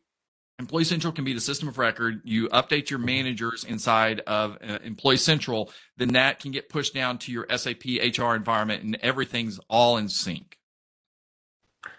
Employee 0.59 0.85
Central 0.85 1.13
can 1.13 1.25
be 1.25 1.33
the 1.33 1.41
system 1.41 1.69
of 1.69 1.79
record. 1.79 2.23
You 2.25 2.49
update 2.49 2.91
your 2.91 2.99
managers 2.99 3.63
inside 3.63 4.21
of 4.27 4.59
uh, 4.61 4.79
Employee 4.83 5.19
Central, 5.19 5.71
then 5.99 6.15
that 6.15 6.41
can 6.41 6.51
get 6.51 6.69
pushed 6.69 6.95
down 6.95 7.19
to 7.19 7.33
your 7.33 7.47
SAP 7.57 7.85
HR 7.85 8.35
environment, 8.35 8.83
and 8.83 8.99
everything's 9.03 9.61
all 9.71 9.99
in 9.99 10.09
sync. 10.09 10.56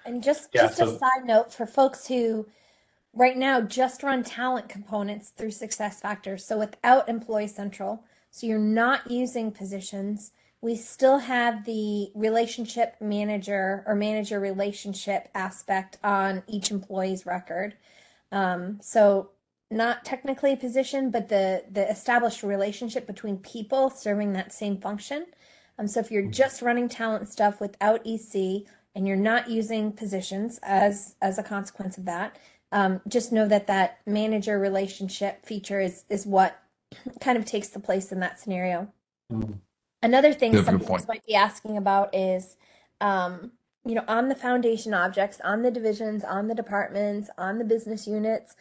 And 0.08 0.24
just 0.24 0.50
yeah, 0.54 0.64
just 0.64 0.78
so- 0.78 0.96
a 0.96 0.98
side 0.98 1.26
note 1.26 1.54
for 1.54 1.66
folks 1.66 2.08
who 2.08 2.48
right 3.14 3.38
now 3.38 3.62
just 3.62 4.04
run 4.04 4.24
talent 4.24 4.70
components 4.70 5.30
through 5.30 5.52
Success 5.52 6.00
Factors, 6.00 6.46
so 6.46 6.58
without 6.58 7.10
Employee 7.10 7.48
Central, 7.48 8.04
so 8.32 8.46
you're 8.48 8.60
not 8.60 9.10
using 9.10 9.52
positions. 9.52 10.32
We 10.62 10.76
still 10.76 11.20
have 11.20 11.66
the 11.66 12.10
relationship 12.16 12.96
manager 13.00 13.84
or 13.86 13.96
manager 13.96 14.40
relationship 14.40 15.30
aspect 15.36 15.98
on 16.04 16.44
each 16.48 16.72
employee's 16.72 17.26
record. 17.26 17.76
Um, 18.32 18.80
so 18.82 19.32
not 19.70 20.06
technically 20.06 20.54
a 20.54 20.58
position, 20.58 21.12
but 21.12 21.30
the 21.30 21.64
the 21.72 21.90
established 21.90 22.44
relationship 22.44 23.06
between 23.06 23.38
people 23.38 23.90
serving 23.90 24.34
that 24.34 24.54
same 24.54 24.78
function. 24.78 25.26
Um, 25.80 25.88
so 25.88 26.00
if 26.00 26.12
you're 26.12 26.30
just 26.30 26.62
running 26.62 26.90
talent 26.90 27.28
stuff 27.28 27.60
without 27.62 28.02
EC 28.06 28.64
and 28.96 29.08
you're 29.08 29.18
not 29.18 29.50
using 29.50 29.92
positions 29.92 30.60
as 30.64 31.16
as 31.22 31.38
a 31.38 31.44
consequence 31.44 31.98
of 31.98 32.06
that, 32.06 32.38
um, 32.72 33.02
just 33.08 33.32
know 33.32 33.48
that 33.48 33.68
that 33.68 34.00
manager 34.06 34.60
relationship 34.60 35.46
feature 35.46 35.80
is 35.80 36.06
is 36.10 36.26
what 36.26 36.60
kind 37.20 37.38
of 37.38 37.46
takes 37.46 37.70
the 37.70 37.80
place 37.80 38.12
in 38.12 38.20
that 38.20 38.40
scenario. 38.40 38.92
Mm. 39.32 39.60
Another 40.04 40.34
thing 40.34 40.64
some 40.64 40.80
people 40.80 41.00
might 41.08 41.26
be 41.26 41.36
asking 41.36 41.78
about 41.78 42.14
is 42.16 42.56
um, 43.02 43.52
you 43.88 43.96
know, 43.96 44.04
on 44.08 44.28
the 44.28 44.36
foundation 44.36 44.94
objects, 44.94 45.40
on 45.44 45.62
the 45.62 45.72
divisions, 45.72 46.24
on 46.24 46.48
the 46.48 46.56
departments, 46.56 47.30
on 47.38 47.58
the 47.58 47.64
business 47.64 48.06
units, 48.06 48.56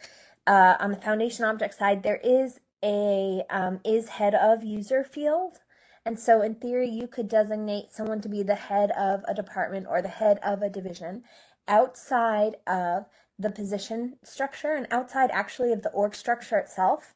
uh, 0.47 0.75
on 0.79 0.91
the 0.91 0.97
foundation 0.97 1.43
object 1.43 1.73
side, 1.73 2.01
there 2.01 2.21
is 2.23 2.59
a 2.83 3.43
um, 3.49 3.79
is 3.83 4.07
head 4.07 4.33
of 4.33 4.63
user 4.63 5.03
field. 5.03 5.59
And 6.07 6.17
so, 6.17 6.41
in 6.41 6.55
theory, 6.55 6.89
you 6.89 7.05
could 7.05 7.27
designate 7.27 7.91
someone 7.91 8.21
to 8.21 8.29
be 8.29 8.41
the 8.41 8.55
head 8.55 8.91
of 8.91 9.25
a 9.27 9.33
department 9.33 9.87
or 9.89 10.01
the 10.01 10.07
head 10.07 10.39
of 10.41 10.61
a 10.61 10.69
division 10.69 11.23
outside 11.67 12.55
of 12.65 13.07
the 13.37 13.49
position 13.49 14.17
structure 14.23 14.71
and 14.71 14.87
outside 14.89 15.29
actually 15.33 15.73
of 15.73 15.81
the 15.81 15.89
org 15.89 16.15
structure 16.15 16.57
itself 16.57 17.13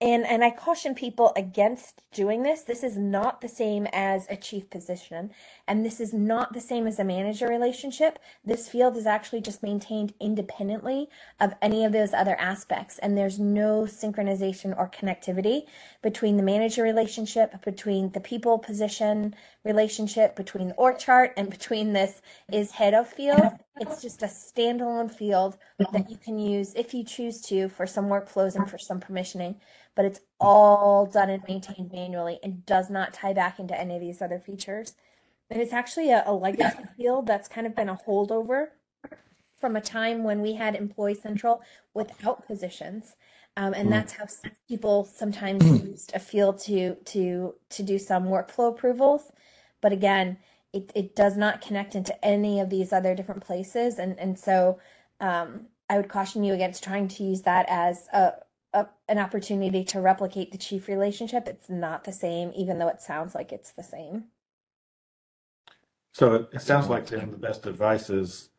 and 0.00 0.24
and 0.26 0.44
I 0.44 0.50
caution 0.50 0.94
people 0.94 1.32
against 1.36 2.02
doing 2.12 2.42
this. 2.42 2.62
This 2.62 2.84
is 2.84 2.96
not 2.96 3.40
the 3.40 3.48
same 3.48 3.88
as 3.92 4.26
a 4.30 4.36
chief 4.36 4.70
position, 4.70 5.30
and 5.66 5.84
this 5.84 5.98
is 5.98 6.12
not 6.12 6.52
the 6.52 6.60
same 6.60 6.86
as 6.86 6.98
a 6.98 7.04
manager 7.04 7.48
relationship. 7.48 8.18
This 8.44 8.68
field 8.68 8.96
is 8.96 9.06
actually 9.06 9.40
just 9.40 9.62
maintained 9.62 10.14
independently 10.20 11.08
of 11.40 11.54
any 11.60 11.84
of 11.84 11.92
those 11.92 12.14
other 12.14 12.36
aspects, 12.38 12.98
and 12.98 13.18
there's 13.18 13.40
no 13.40 13.82
synchronization 13.82 14.76
or 14.78 14.88
connectivity 14.88 15.62
between 16.00 16.36
the 16.36 16.42
manager 16.44 16.82
relationship, 16.82 17.64
between 17.64 18.12
the 18.12 18.20
people 18.20 18.58
position 18.58 19.34
relationship, 19.64 20.36
between 20.36 20.68
the 20.68 20.74
org 20.74 20.98
chart, 20.98 21.32
and 21.36 21.50
between 21.50 21.92
this 21.92 22.22
is 22.52 22.72
head 22.72 22.94
of 22.94 23.08
field. 23.08 23.52
It's 23.80 24.02
just 24.02 24.22
a 24.22 24.26
standalone 24.26 25.10
field 25.10 25.58
that 25.92 26.10
you 26.10 26.16
can 26.16 26.38
use 26.38 26.74
if 26.74 26.94
you 26.94 27.04
choose 27.04 27.40
to 27.42 27.68
for 27.68 27.86
some 27.86 28.06
workflows 28.06 28.56
and 28.56 28.68
for 28.68 28.78
some 28.78 29.00
permissioning 29.00 29.56
but 29.98 30.04
it's 30.04 30.20
all 30.38 31.06
done 31.06 31.28
and 31.28 31.42
maintained 31.48 31.90
manually 31.90 32.38
and 32.44 32.64
does 32.64 32.88
not 32.88 33.12
tie 33.12 33.32
back 33.32 33.58
into 33.58 33.76
any 33.76 33.96
of 33.96 34.00
these 34.00 34.22
other 34.22 34.38
features. 34.38 34.94
And 35.50 35.60
it's 35.60 35.72
actually 35.72 36.12
a, 36.12 36.22
a 36.24 36.32
legacy 36.32 36.84
field 36.96 37.26
that's 37.26 37.48
kind 37.48 37.66
of 37.66 37.74
been 37.74 37.88
a 37.88 37.98
holdover 38.06 38.68
from 39.60 39.74
a 39.74 39.80
time 39.80 40.22
when 40.22 40.40
we 40.40 40.54
had 40.54 40.76
Employee 40.76 41.14
Central 41.14 41.62
without 41.94 42.46
positions. 42.46 43.16
Um, 43.56 43.74
and 43.74 43.90
that's 43.90 44.12
how 44.12 44.26
people 44.68 45.02
sometimes 45.02 45.66
used 45.84 46.12
a 46.14 46.20
field 46.20 46.60
to 46.60 46.94
to 47.06 47.56
to 47.70 47.82
do 47.82 47.98
some 47.98 48.26
workflow 48.26 48.68
approvals. 48.68 49.32
But 49.80 49.92
again, 49.92 50.38
it, 50.72 50.92
it 50.94 51.16
does 51.16 51.36
not 51.36 51.60
connect 51.60 51.94
into 51.94 52.24
any 52.24 52.60
of 52.60 52.70
these 52.70 52.92
other 52.92 53.14
different 53.14 53.44
places. 53.44 53.98
And 53.98 54.18
and 54.18 54.38
so 54.38 54.80
um, 55.20 55.66
I 55.88 55.96
would 55.96 56.08
caution 56.08 56.44
you 56.44 56.54
against 56.54 56.84
trying 56.84 57.08
to 57.08 57.24
use 57.24 57.42
that 57.42 57.66
as 57.68 58.06
a, 58.12 58.32
a, 58.74 58.86
an 59.08 59.18
opportunity 59.18 59.84
to 59.84 60.00
replicate 60.00 60.52
the 60.52 60.58
chief 60.58 60.88
relationship. 60.88 61.48
It's 61.48 61.68
not 61.70 62.04
the 62.04 62.12
same, 62.12 62.52
even 62.54 62.78
though 62.78 62.88
it 62.88 63.00
sounds 63.00 63.34
like 63.34 63.52
it's 63.52 63.72
the 63.72 63.82
same. 63.82 64.24
So 66.12 66.34
it, 66.34 66.48
it 66.52 66.62
sounds 66.62 66.88
like 66.88 67.06
then 67.06 67.30
the 67.30 67.38
best 67.38 67.66
advice 67.66 68.10
is 68.10 68.50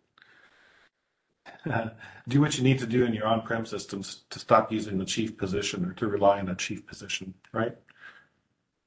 uh, 1.70 1.90
do 2.28 2.42
what 2.42 2.58
you 2.58 2.64
need 2.64 2.80
to 2.80 2.88
do 2.88 3.06
in 3.06 3.14
your 3.14 3.28
on-prem 3.28 3.66
systems 3.66 4.24
to 4.30 4.40
stop 4.40 4.72
using 4.72 4.98
the 4.98 5.06
chief 5.06 5.38
position 5.38 5.86
or 5.86 5.94
to 5.94 6.08
rely 6.08 6.40
on 6.40 6.50
a 6.50 6.56
chief 6.56 6.86
position, 6.86 7.34
right? 7.54 7.76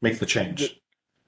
Make 0.00 0.18
the 0.18 0.26
change. 0.26 0.80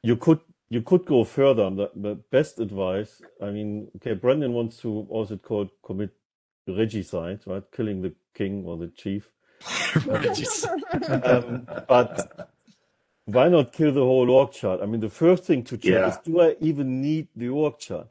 you 0.03 0.17
could 0.17 0.41
you 0.75 0.83
could 0.83 1.05
go 1.07 1.23
further. 1.23 1.71
The, 1.71 1.91
the 1.95 2.15
best 2.17 2.59
advice, 2.59 3.23
I 3.41 3.51
mean, 3.51 3.89
okay, 3.97 4.15
Brandon 4.15 4.53
wants 4.53 4.79
to 4.79 5.07
also 5.09 5.37
called 5.37 5.71
commit 5.85 6.11
regicide, 6.67 7.41
right? 7.47 7.63
Killing 7.75 8.03
the 8.03 8.13
king 8.35 8.65
or 8.67 8.77
the 8.77 8.89
chief. 8.89 9.31
um, 11.25 11.67
but 11.89 12.51
why 13.25 13.49
not 13.49 13.73
kill 13.73 13.93
the 13.93 14.01
whole 14.01 14.29
org 14.29 14.51
chart? 14.51 14.81
I 14.83 14.87
mean, 14.87 15.01
the 15.01 15.09
first 15.09 15.45
thing 15.45 15.63
to 15.65 15.79
check 15.79 15.93
yeah. 15.93 16.09
is 16.09 16.19
do 16.25 16.41
I 16.41 16.57
even 16.61 17.01
need 17.01 17.29
the 17.37 17.49
org 17.49 17.79
chart 17.79 18.09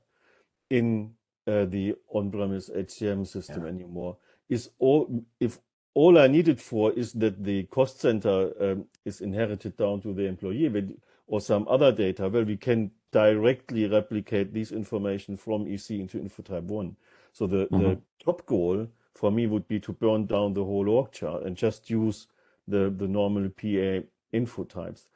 in 0.70 1.12
uh, 1.46 1.66
the 1.66 1.96
on-premise 2.10 2.70
HCM 2.70 3.28
system 3.28 3.64
yeah. 3.64 3.70
anymore? 3.70 4.18
Is 4.50 4.70
all 4.80 5.26
if 5.40 5.60
all 5.94 6.18
I 6.18 6.28
need 6.28 6.48
it 6.48 6.62
for 6.62 6.94
is 6.94 7.12
that 7.14 7.44
the 7.44 7.64
cost 7.64 8.00
center 8.00 8.52
um, 8.60 8.86
is 9.06 9.22
inherited 9.22 9.76
down 9.78 10.02
to 10.02 10.14
the 10.14 10.24
employee 10.24 10.70
or 11.34 11.42
some 11.42 11.68
other 11.68 11.92
data, 11.92 12.30
well, 12.30 12.44
we 12.44 12.56
can 12.56 12.92
directly 13.12 13.88
replicate 13.88 14.54
this 14.54 14.72
information 14.72 15.36
from 15.36 15.66
EC 15.66 15.90
into 15.90 16.20
InfoType 16.20 16.62
1. 16.62 16.96
So 17.32 17.48
the, 17.48 17.66
mm-hmm. 17.66 17.82
the 17.82 18.02
top 18.24 18.46
goal 18.46 18.88
for 19.16 19.32
me 19.32 19.48
would 19.48 19.68
be 19.68 19.80
to 19.80 19.94
burn 19.94 20.28
down 20.28 20.54
the 20.54 20.64
whole 20.64 20.88
org 20.88 21.12
chart 21.12 21.42
and 21.42 21.58
just 21.58 21.90
use 21.90 22.28
the, 22.68 22.94
the 22.96 23.08
normal 23.08 23.50
PA 23.50 24.06
info 24.32 24.64
types. 24.66 25.08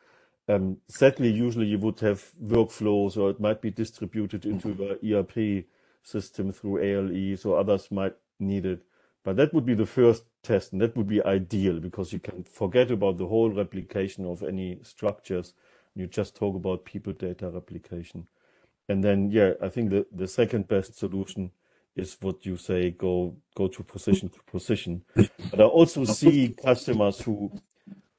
Um, 0.50 0.78
sadly, 0.88 1.30
usually 1.30 1.68
you 1.68 1.78
would 1.78 2.00
have 2.00 2.32
workflows 2.44 3.16
or 3.16 3.30
it 3.30 3.40
might 3.40 3.62
be 3.62 3.70
distributed 3.70 4.44
into 4.44 4.74
the 4.74 4.98
ERP 5.14 5.66
system 6.02 6.52
through 6.52 6.80
ALE, 6.80 7.38
so 7.38 7.54
others 7.54 7.92
might 7.92 8.16
need 8.40 8.66
it. 8.66 8.82
But 9.24 9.36
that 9.36 9.54
would 9.54 9.68
be 9.68 9.76
the 9.76 9.86
first 9.86 10.24
test, 10.42 10.72
and 10.72 10.82
that 10.82 10.98
would 10.98 11.08
be 11.08 11.24
ideal 11.24 11.80
because 11.80 12.12
you 12.12 12.20
can 12.20 12.44
forget 12.44 12.90
about 12.90 13.20
the 13.20 13.28
whole 13.28 13.52
replication 13.52 14.26
of 14.26 14.42
any 14.42 14.80
structures. 14.82 15.54
You 15.98 16.08
just 16.08 16.36
talk 16.36 16.56
about 16.56 16.86
people 16.86 17.13
data 17.13 17.50
replication. 17.50 18.27
And 18.88 19.04
then, 19.04 19.32
yeah, 19.32 19.54
I 19.62 19.70
think 19.70 19.89
the, 19.89 20.06
the 20.12 20.27
second 20.27 20.68
best 20.68 20.98
solution 20.98 21.51
is 21.96 22.16
what 22.22 22.46
you 22.46 22.56
say, 22.58 22.92
go 22.92 23.36
go 23.56 23.68
to 23.68 23.84
position 23.84 24.30
to 24.30 24.39
position. 24.51 25.04
But 25.16 25.60
I 25.60 25.63
also 25.63 26.06
see 26.06 26.56
customers 26.63 27.20
who 27.22 27.51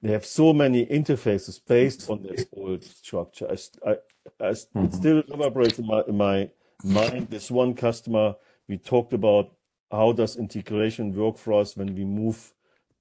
they 0.03 0.13
have 0.13 0.27
so 0.27 0.53
many 0.53 0.87
interfaces 0.87 1.61
based 1.65 2.11
on 2.11 2.23
this 2.23 2.47
old 2.53 2.85
structure. 2.85 3.49
I, 3.49 3.89
I, 3.89 3.93
I 4.41 4.49
it 4.49 4.67
mm-hmm. 4.75 4.91
still 4.91 5.23
reverberates 5.29 5.79
in 5.79 5.87
my, 5.87 6.03
in 6.09 6.17
my 6.17 6.51
mind. 6.85 7.31
This 7.31 7.51
one 7.51 7.75
customer, 7.75 8.35
we 8.69 8.79
talked 8.79 9.13
about 9.13 9.53
how 9.91 10.13
does 10.13 10.37
integration 10.37 11.15
work 11.15 11.39
for 11.39 11.61
us 11.61 11.77
when 11.77 11.95
we 11.95 12.05
move 12.05 12.53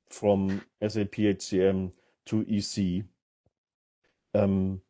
from 0.09 0.61
SAP 0.81 1.15
HCM 1.15 1.91
to 2.27 2.45
EC. 2.47 3.03
Um, 4.33 4.81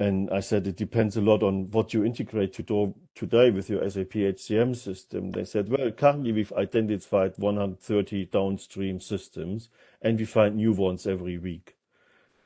and 0.00 0.30
I 0.30 0.40
said 0.40 0.66
it 0.66 0.76
depends 0.76 1.16
a 1.16 1.20
lot 1.20 1.42
on 1.42 1.70
what 1.72 1.92
you 1.92 2.04
integrate 2.04 2.52
to 2.54 2.62
do, 2.62 2.94
today 3.16 3.50
with 3.50 3.68
your 3.68 3.88
SAP 3.90 4.12
HCM 4.12 4.76
system. 4.76 5.32
They 5.32 5.44
said, 5.44 5.68
well, 5.68 5.90
currently 5.90 6.30
we've 6.30 6.52
identified 6.52 7.34
130 7.36 8.26
downstream 8.26 9.00
systems 9.00 9.70
and 10.00 10.16
we 10.16 10.24
find 10.24 10.56
new 10.56 10.72
ones 10.72 11.04
every 11.06 11.36
week. 11.36 11.76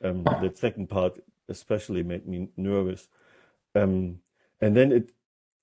Um, 0.03 0.23
the 0.23 0.51
second 0.55 0.89
part 0.89 1.19
especially 1.47 2.01
made 2.01 2.27
me 2.27 2.49
nervous. 2.57 3.07
Um, 3.75 4.19
and 4.59 4.75
then 4.75 4.91
it, 4.91 5.11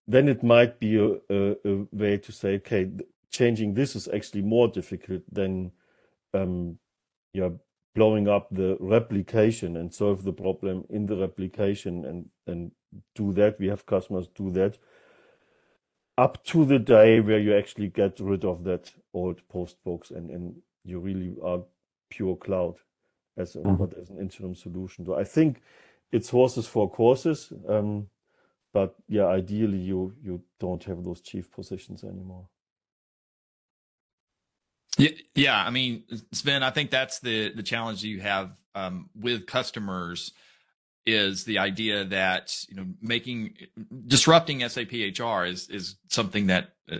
then 0.07 0.29
it 0.29 0.45
might 0.45 0.79
be 0.79 0.97
a, 0.97 1.14
a, 1.29 1.57
a, 1.64 1.87
way 1.90 2.19
to 2.19 2.33
say, 2.33 2.55
okay, 2.57 2.90
changing 3.31 3.75
this 3.75 3.97
is 3.97 4.09
actually 4.09 4.43
more 4.43 4.69
difficult 4.69 5.23
than, 5.33 5.73
um, 6.35 6.79
yeah, 7.33 7.50
blowing 7.94 8.28
up 8.28 8.49
the 8.50 8.76
replication 8.80 9.76
and 9.76 9.92
solve 9.92 10.25
the 10.25 10.32
problem 10.32 10.85
in 10.88 11.06
the 11.06 11.16
replication 11.16 12.04
and, 12.04 12.28
and 12.47 12.73
do 13.14 13.32
that. 13.32 13.59
We 13.59 13.68
have 13.68 13.87
customers 13.87 14.28
do 14.28 14.50
that 14.52 14.78
up 16.16 16.44
to 16.44 16.64
the 16.64 16.78
day 16.78 17.20
where 17.20 17.38
you 17.38 17.56
actually 17.56 17.88
get 17.88 18.20
rid 18.20 18.44
of 18.44 18.64
that 18.64 18.92
old 19.14 19.40
post 19.49 19.82
box 19.85 20.11
and, 20.11 20.31
and 20.31 20.57
you 20.85 21.00
really 21.00 21.35
are 21.42 21.62
pure 22.11 22.37
cloud 22.37 22.74
as, 23.37 23.57
a, 23.57 23.61
mm-hmm. 23.61 24.00
as 24.00 24.11
an 24.11 24.18
interim 24.18 24.55
solution. 24.55 25.07
So 25.07 25.18
I 25.18 25.24
think 25.24 25.62
it's 26.12 26.31
horses 26.31 26.66
for 26.66 26.90
courses. 26.90 27.53
Um, 27.68 28.09
but 28.72 28.94
yeah, 29.09 29.26
ideally 29.26 29.79
you, 29.79 30.14
you 30.22 30.42
don't 30.59 30.85
have 30.85 31.03
those 31.03 31.20
chief 31.20 31.50
positions 31.50 32.05
anymore. 32.05 32.48
Yeah, 34.98 35.11
yeah. 35.35 35.64
I 35.64 35.70
mean, 35.70 36.05
Sven, 36.33 36.62
I 36.62 36.70
think 36.70 36.90
that's 36.90 37.20
the 37.20 37.53
the 37.53 37.62
challenge 37.62 38.03
you 38.03 38.20
have 38.20 38.53
um, 38.74 39.11
with 39.14 39.46
customers 39.46 40.33
is 41.07 41.44
the 41.44 41.59
idea 41.59 42.05
that 42.05 42.64
you 42.68 42.76
know 42.76 42.87
making 43.00 43.55
disrupting 44.07 44.66
SAP 44.68 44.92
HR 44.92 45.44
is 45.44 45.68
is 45.68 45.96
something 46.09 46.48
that 46.48 46.70
uh, 46.90 46.98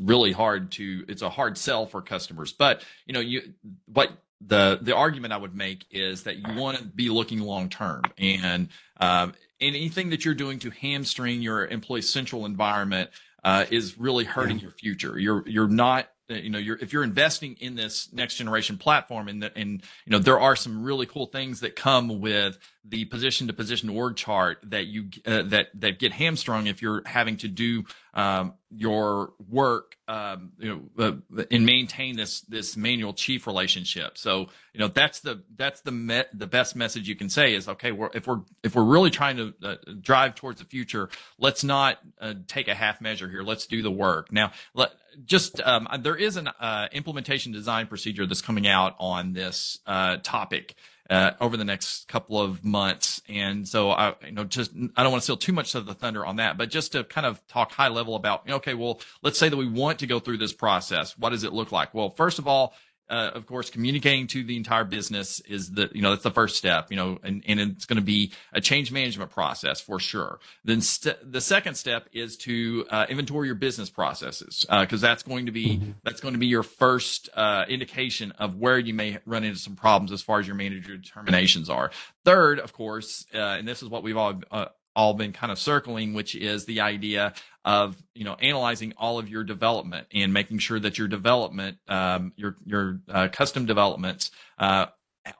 really 0.00 0.32
hard 0.32 0.70
to 0.72 1.04
it's 1.08 1.22
a 1.22 1.30
hard 1.30 1.58
sell 1.58 1.86
for 1.86 2.02
customers. 2.02 2.52
But 2.52 2.84
you 3.06 3.14
know, 3.14 3.20
you 3.20 3.54
what 3.86 4.12
the 4.40 4.78
the 4.80 4.94
argument 4.94 5.32
I 5.32 5.36
would 5.36 5.54
make 5.54 5.84
is 5.90 6.24
that 6.24 6.36
you 6.36 6.54
want 6.54 6.78
to 6.78 6.84
be 6.84 7.10
looking 7.10 7.40
long 7.40 7.68
term 7.68 8.02
and 8.18 8.68
um, 9.00 9.34
anything 9.60 10.10
that 10.10 10.24
you're 10.24 10.34
doing 10.34 10.58
to 10.60 10.70
hamstring 10.70 11.42
your 11.42 11.66
employee 11.66 12.02
central 12.02 12.46
environment 12.46 13.10
uh, 13.44 13.66
is 13.70 13.98
really 13.98 14.24
hurting 14.24 14.58
your 14.58 14.70
future. 14.70 15.18
You're 15.18 15.46
you're 15.48 15.68
not 15.68 16.08
you 16.30 16.50
know 16.50 16.58
you're 16.58 16.78
if 16.80 16.92
you're 16.92 17.04
investing 17.04 17.56
in 17.60 17.74
this 17.74 18.12
next 18.12 18.36
generation 18.36 18.78
platform 18.78 19.28
and 19.28 19.42
the, 19.42 19.56
and 19.56 19.82
you 20.06 20.10
know 20.10 20.18
there 20.18 20.40
are 20.40 20.56
some 20.56 20.82
really 20.82 21.06
cool 21.06 21.26
things 21.26 21.60
that 21.60 21.76
come 21.76 22.20
with 22.20 22.58
the 22.84 23.04
position 23.04 23.46
to 23.46 23.52
position 23.52 23.88
org 23.88 24.16
chart 24.16 24.58
that 24.62 24.86
you 24.86 25.08
uh, 25.26 25.42
that 25.42 25.68
that 25.74 25.98
get 25.98 26.12
hamstrung 26.12 26.66
if 26.66 26.80
you're 26.80 27.02
having 27.06 27.36
to 27.36 27.48
do 27.48 27.84
um, 28.14 28.54
your 28.70 29.32
work 29.48 29.96
um, 30.08 30.52
you 30.58 30.68
know 30.96 31.20
uh, 31.38 31.44
and 31.50 31.66
maintain 31.66 32.16
this 32.16 32.40
this 32.42 32.76
manual 32.76 33.12
chief 33.12 33.46
relationship. 33.46 34.16
So 34.16 34.46
you 34.72 34.80
know 34.80 34.88
that's 34.88 35.20
the 35.20 35.42
that's 35.56 35.82
the 35.82 35.92
me- 35.92 36.24
the 36.32 36.46
best 36.46 36.74
message 36.74 37.08
you 37.08 37.16
can 37.16 37.28
say 37.28 37.54
is 37.54 37.68
okay 37.68 37.92
we're, 37.92 38.10
if 38.14 38.26
we're 38.26 38.40
if 38.62 38.74
we're 38.74 38.84
really 38.84 39.10
trying 39.10 39.36
to 39.36 39.54
uh, 39.62 39.76
drive 40.00 40.34
towards 40.34 40.58
the 40.58 40.66
future 40.66 41.10
let's 41.38 41.64
not 41.64 41.98
uh, 42.20 42.34
take 42.46 42.68
a 42.68 42.74
half 42.74 43.00
measure 43.00 43.28
here. 43.28 43.42
Let's 43.42 43.66
do 43.66 43.82
the 43.82 43.90
work. 43.90 44.32
Now 44.32 44.52
let, 44.74 44.92
just 45.24 45.60
um, 45.60 45.88
there 46.00 46.16
is 46.16 46.36
an 46.36 46.48
uh, 46.48 46.88
implementation 46.92 47.52
design 47.52 47.86
procedure 47.86 48.26
that's 48.26 48.42
coming 48.42 48.66
out 48.66 48.94
on 48.98 49.32
this 49.32 49.78
uh, 49.86 50.18
topic 50.22 50.76
uh, 51.10 51.32
over 51.40 51.56
the 51.56 51.64
next 51.64 52.06
couple 52.06 52.40
of 52.40 52.64
months. 52.64 53.20
And 53.28 53.68
so 53.68 53.90
I, 53.90 54.14
you 54.24 54.32
know, 54.32 54.44
just 54.44 54.70
I 54.96 55.02
don't 55.02 55.10
want 55.10 55.22
to 55.22 55.24
steal 55.24 55.36
too 55.36 55.52
much 55.52 55.74
of 55.74 55.84
the 55.84 55.92
thunder 55.92 56.24
on 56.24 56.36
that, 56.36 56.56
but 56.56 56.70
just 56.70 56.92
to 56.92 57.02
kind 57.02 57.26
of 57.26 57.44
talk 57.48 57.72
high 57.72 57.88
level 57.88 58.14
about, 58.14 58.48
okay, 58.48 58.74
well, 58.74 59.00
let's 59.20 59.38
say 59.38 59.48
that 59.48 59.56
we 59.56 59.68
want 59.68 59.98
to 59.98 60.06
go 60.06 60.20
through 60.20 60.38
this 60.38 60.52
process. 60.52 61.18
What 61.18 61.30
does 61.30 61.42
it 61.42 61.52
look 61.52 61.72
like? 61.72 61.92
Well, 61.92 62.10
first 62.10 62.38
of 62.38 62.46
all, 62.46 62.74
uh, 63.10 63.32
of 63.34 63.44
course, 63.46 63.68
communicating 63.68 64.26
to 64.28 64.44
the 64.44 64.56
entire 64.56 64.84
business 64.84 65.40
is 65.40 65.72
the, 65.72 65.90
you 65.92 66.00
know, 66.00 66.10
that's 66.10 66.22
the 66.22 66.30
first 66.30 66.56
step, 66.56 66.90
you 66.90 66.96
know, 66.96 67.18
and, 67.22 67.42
and 67.46 67.60
it's 67.60 67.84
going 67.84 67.96
to 67.96 68.02
be 68.02 68.32
a 68.52 68.60
change 68.60 68.92
management 68.92 69.30
process 69.30 69.80
for 69.80 69.98
sure. 69.98 70.38
Then 70.64 70.80
st- 70.80 71.32
the 71.32 71.40
second 71.40 71.74
step 71.74 72.08
is 72.12 72.36
to 72.38 72.86
uh, 72.90 73.06
inventory 73.08 73.48
your 73.48 73.56
business 73.56 73.90
processes, 73.90 74.64
because 74.70 75.04
uh, 75.04 75.08
that's 75.08 75.24
going 75.24 75.46
to 75.46 75.52
be, 75.52 75.80
that's 76.04 76.20
going 76.20 76.34
to 76.34 76.40
be 76.40 76.46
your 76.46 76.62
first 76.62 77.28
uh, 77.34 77.64
indication 77.68 78.32
of 78.38 78.56
where 78.56 78.78
you 78.78 78.94
may 78.94 79.18
run 79.26 79.44
into 79.44 79.58
some 79.58 79.76
problems 79.76 80.12
as 80.12 80.22
far 80.22 80.38
as 80.38 80.46
your 80.46 80.56
manager 80.56 80.96
determinations 80.96 81.68
are. 81.68 81.90
Third, 82.24 82.60
of 82.60 82.72
course, 82.72 83.26
uh, 83.34 83.38
and 83.38 83.66
this 83.66 83.82
is 83.82 83.88
what 83.88 84.02
we've 84.02 84.16
all, 84.16 84.40
uh, 84.50 84.66
all 85.00 85.14
been 85.14 85.32
kind 85.32 85.50
of 85.50 85.58
circling, 85.58 86.12
which 86.12 86.34
is 86.34 86.66
the 86.66 86.82
idea 86.82 87.32
of 87.64 87.96
you 88.14 88.24
know 88.24 88.34
analyzing 88.34 88.92
all 88.98 89.18
of 89.18 89.30
your 89.30 89.42
development 89.42 90.06
and 90.12 90.34
making 90.34 90.58
sure 90.58 90.78
that 90.78 90.98
your 90.98 91.08
development, 91.08 91.78
um, 91.88 92.34
your 92.36 92.56
your 92.66 93.00
uh, 93.08 93.28
custom 93.32 93.64
developments, 93.64 94.30
uh, 94.58 94.84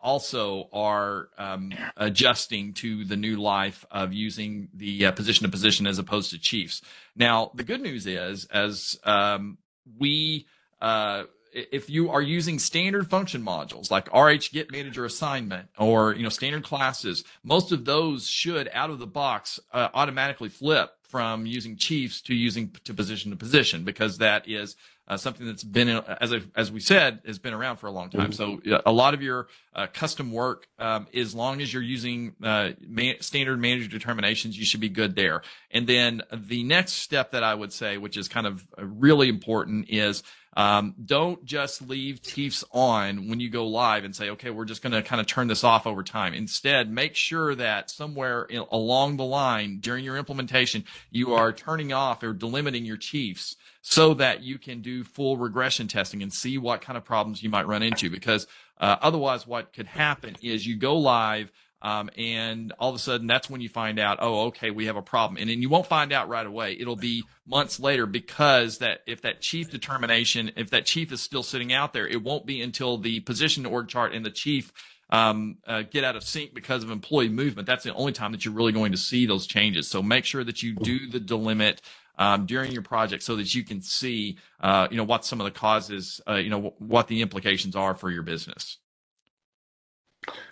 also 0.03 0.70
are 0.73 1.29
um, 1.37 1.75
adjusting 1.99 2.73
to 2.73 3.05
the 3.05 3.16
new 3.16 3.37
life 3.37 3.85
of 3.90 4.14
using 4.14 4.70
the 4.73 5.05
uh, 5.05 5.12
position 5.12 5.44
to 5.44 5.51
position 5.51 5.87
as 5.87 5.99
opposed 5.99 6.31
to 6.31 6.38
chiefs. 6.38 6.81
Now, 7.14 7.51
the 7.55 7.64
good 7.64 7.83
news 7.83 8.07
is, 8.07 8.46
as 8.46 8.99
um, 9.05 9.59
we 9.99 10.46
uh, 10.81 11.25
if 11.52 11.90
you 11.90 12.10
are 12.10 12.22
using 12.22 12.58
standard 12.58 13.08
function 13.08 13.42
modules 13.42 13.90
like 13.90 14.12
RH 14.12 14.52
get 14.52 14.70
manager 14.70 15.04
assignment 15.04 15.68
or 15.78 16.14
you 16.14 16.22
know 16.22 16.28
standard 16.28 16.64
classes, 16.64 17.24
most 17.42 17.72
of 17.72 17.84
those 17.84 18.28
should 18.28 18.68
out 18.72 18.90
of 18.90 18.98
the 18.98 19.06
box 19.06 19.60
uh, 19.72 19.88
automatically 19.94 20.48
flip 20.48 20.90
from 21.02 21.44
using 21.46 21.76
chiefs 21.76 22.20
to 22.22 22.34
using 22.34 22.70
to 22.84 22.94
position 22.94 23.30
to 23.30 23.36
position 23.36 23.84
because 23.84 24.18
that 24.18 24.48
is 24.48 24.76
uh, 25.10 25.16
something 25.16 25.44
that's 25.44 25.64
been, 25.64 25.88
as 25.88 26.32
I, 26.32 26.40
as 26.54 26.70
we 26.70 26.78
said, 26.78 27.18
has 27.26 27.40
been 27.40 27.52
around 27.52 27.78
for 27.78 27.88
a 27.88 27.90
long 27.90 28.10
time. 28.10 28.30
So 28.30 28.60
a 28.86 28.92
lot 28.92 29.12
of 29.12 29.20
your 29.20 29.48
uh, 29.74 29.88
custom 29.92 30.30
work, 30.30 30.68
um, 30.78 31.08
as 31.12 31.34
long 31.34 31.60
as 31.60 31.74
you're 31.74 31.82
using 31.82 32.36
uh, 32.40 32.70
man- 32.80 33.16
standard 33.20 33.58
manager 33.58 33.88
determinations, 33.88 34.56
you 34.56 34.64
should 34.64 34.78
be 34.78 34.88
good 34.88 35.16
there. 35.16 35.42
And 35.72 35.88
then 35.88 36.22
the 36.32 36.62
next 36.62 36.92
step 36.92 37.32
that 37.32 37.42
I 37.42 37.56
would 37.56 37.72
say, 37.72 37.98
which 37.98 38.16
is 38.16 38.28
kind 38.28 38.46
of 38.46 38.64
really 38.78 39.28
important, 39.28 39.86
is 39.88 40.22
um, 40.56 40.94
don't 41.04 41.44
just 41.44 41.80
leave 41.80 42.22
chiefs 42.22 42.64
on 42.72 43.28
when 43.28 43.38
you 43.38 43.48
go 43.50 43.68
live 43.68 44.04
and 44.04 44.14
say, 44.14 44.30
okay, 44.30 44.50
we're 44.50 44.64
just 44.64 44.82
going 44.82 44.92
to 44.92 45.02
kind 45.02 45.20
of 45.20 45.26
turn 45.26 45.46
this 45.46 45.62
off 45.62 45.86
over 45.86 46.02
time. 46.02 46.34
Instead, 46.34 46.90
make 46.90 47.14
sure 47.14 47.54
that 47.54 47.88
somewhere 47.88 48.44
in, 48.44 48.64
along 48.72 49.16
the 49.16 49.24
line 49.24 49.78
during 49.78 50.04
your 50.04 50.16
implementation, 50.16 50.84
you 51.10 51.34
are 51.34 51.52
turning 51.52 51.92
off 51.92 52.22
or 52.22 52.34
delimiting 52.34 52.84
your 52.84 52.96
chiefs 52.96 53.56
so 53.82 54.14
that 54.14 54.42
you 54.42 54.58
can 54.58 54.82
do 54.82 55.04
full 55.04 55.36
regression 55.36 55.86
testing 55.86 56.22
and 56.22 56.32
see 56.32 56.58
what 56.58 56.80
kind 56.80 56.96
of 56.96 57.04
problems 57.04 57.42
you 57.42 57.48
might 57.48 57.68
run 57.68 57.82
into. 57.82 58.10
Because 58.10 58.48
uh, 58.78 58.96
otherwise, 59.00 59.46
what 59.46 59.72
could 59.72 59.86
happen 59.86 60.36
is 60.42 60.66
you 60.66 60.76
go 60.76 60.96
live 60.96 61.52
um, 61.82 62.10
and 62.16 62.72
all 62.78 62.90
of 62.90 62.96
a 62.96 62.98
sudden, 62.98 63.26
that's 63.26 63.48
when 63.48 63.60
you 63.60 63.68
find 63.68 63.98
out, 63.98 64.18
oh, 64.20 64.46
okay, 64.46 64.70
we 64.70 64.86
have 64.86 64.96
a 64.96 65.02
problem. 65.02 65.40
And 65.40 65.48
then 65.48 65.62
you 65.62 65.68
won't 65.68 65.86
find 65.86 66.12
out 66.12 66.28
right 66.28 66.46
away. 66.46 66.76
It'll 66.78 66.96
be 66.96 67.24
months 67.46 67.80
later 67.80 68.06
because 68.06 68.78
that 68.78 69.00
if 69.06 69.22
that 69.22 69.40
chief 69.40 69.70
determination, 69.70 70.52
if 70.56 70.70
that 70.70 70.84
chief 70.84 71.10
is 71.10 71.22
still 71.22 71.42
sitting 71.42 71.72
out 71.72 71.92
there, 71.92 72.06
it 72.06 72.22
won't 72.22 72.44
be 72.44 72.60
until 72.60 72.98
the 72.98 73.20
position 73.20 73.64
org 73.64 73.88
chart 73.88 74.12
and 74.12 74.24
the 74.24 74.30
chief 74.30 74.72
um, 75.08 75.58
uh, 75.66 75.82
get 75.82 76.04
out 76.04 76.16
of 76.16 76.22
sync 76.22 76.54
because 76.54 76.84
of 76.84 76.90
employee 76.90 77.28
movement. 77.28 77.66
That's 77.66 77.84
the 77.84 77.94
only 77.94 78.12
time 78.12 78.32
that 78.32 78.44
you're 78.44 78.54
really 78.54 78.72
going 78.72 78.92
to 78.92 78.98
see 78.98 79.26
those 79.26 79.46
changes. 79.46 79.88
So 79.88 80.02
make 80.02 80.24
sure 80.24 80.44
that 80.44 80.62
you 80.62 80.74
do 80.74 81.08
the 81.08 81.18
delimit 81.18 81.78
um, 82.18 82.44
during 82.46 82.72
your 82.72 82.82
project 82.82 83.22
so 83.22 83.36
that 83.36 83.54
you 83.54 83.64
can 83.64 83.80
see, 83.80 84.36
uh, 84.60 84.86
you 84.90 84.98
know, 84.98 85.04
what 85.04 85.24
some 85.24 85.40
of 85.40 85.46
the 85.46 85.50
causes, 85.50 86.20
uh, 86.28 86.34
you 86.34 86.50
know, 86.50 86.74
what 86.78 87.08
the 87.08 87.22
implications 87.22 87.74
are 87.74 87.94
for 87.94 88.10
your 88.10 88.22
business. 88.22 88.76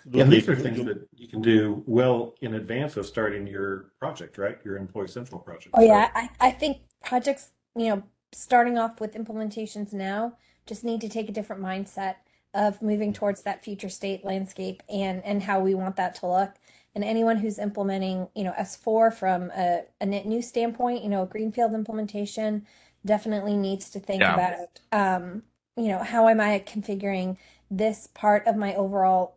Yeah, 0.09 0.23
these 0.23 0.49
are 0.49 0.55
things 0.55 0.83
that 0.85 1.07
you 1.15 1.27
can 1.27 1.41
do 1.41 1.83
well 1.85 2.33
in 2.41 2.55
advance 2.55 2.97
of 2.97 3.05
starting 3.05 3.45
your 3.45 3.91
project, 3.99 4.37
right? 4.37 4.57
Your 4.65 4.77
Employee 4.77 5.07
Central 5.07 5.39
project. 5.39 5.75
Oh, 5.77 5.83
yeah. 5.83 6.09
I, 6.15 6.29
I 6.39 6.51
think 6.51 6.77
projects, 7.03 7.51
you 7.75 7.89
know, 7.89 8.03
starting 8.31 8.77
off 8.77 8.99
with 8.99 9.13
implementations 9.13 9.93
now 9.93 10.33
just 10.65 10.83
need 10.83 11.01
to 11.01 11.09
take 11.09 11.29
a 11.29 11.31
different 11.31 11.61
mindset 11.61 12.15
of 12.53 12.81
moving 12.81 13.13
towards 13.13 13.43
that 13.43 13.63
future 13.63 13.89
state 13.89 14.25
landscape 14.25 14.81
and 14.89 15.23
and 15.23 15.43
how 15.43 15.59
we 15.59 15.75
want 15.75 15.95
that 15.95 16.15
to 16.15 16.27
look 16.27 16.51
and 16.95 17.03
anyone 17.03 17.37
who's 17.37 17.59
implementing 17.59 18.27
you 18.35 18.43
know 18.43 18.53
s4 18.59 19.13
from 19.13 19.51
a, 19.51 19.83
a 20.01 20.05
net 20.05 20.25
new 20.25 20.41
standpoint 20.41 21.03
you 21.03 21.09
know 21.09 21.23
a 21.23 21.27
greenfield 21.27 21.73
implementation 21.73 22.65
definitely 23.05 23.55
needs 23.55 23.89
to 23.89 23.99
think 23.99 24.21
yeah. 24.21 24.33
about 24.33 24.79
um, 24.91 25.43
you 25.77 25.89
know 25.89 25.99
how 25.99 26.27
am 26.27 26.39
i 26.39 26.59
configuring 26.65 27.37
this 27.69 28.07
part 28.07 28.45
of 28.47 28.55
my 28.55 28.73
overall 28.75 29.35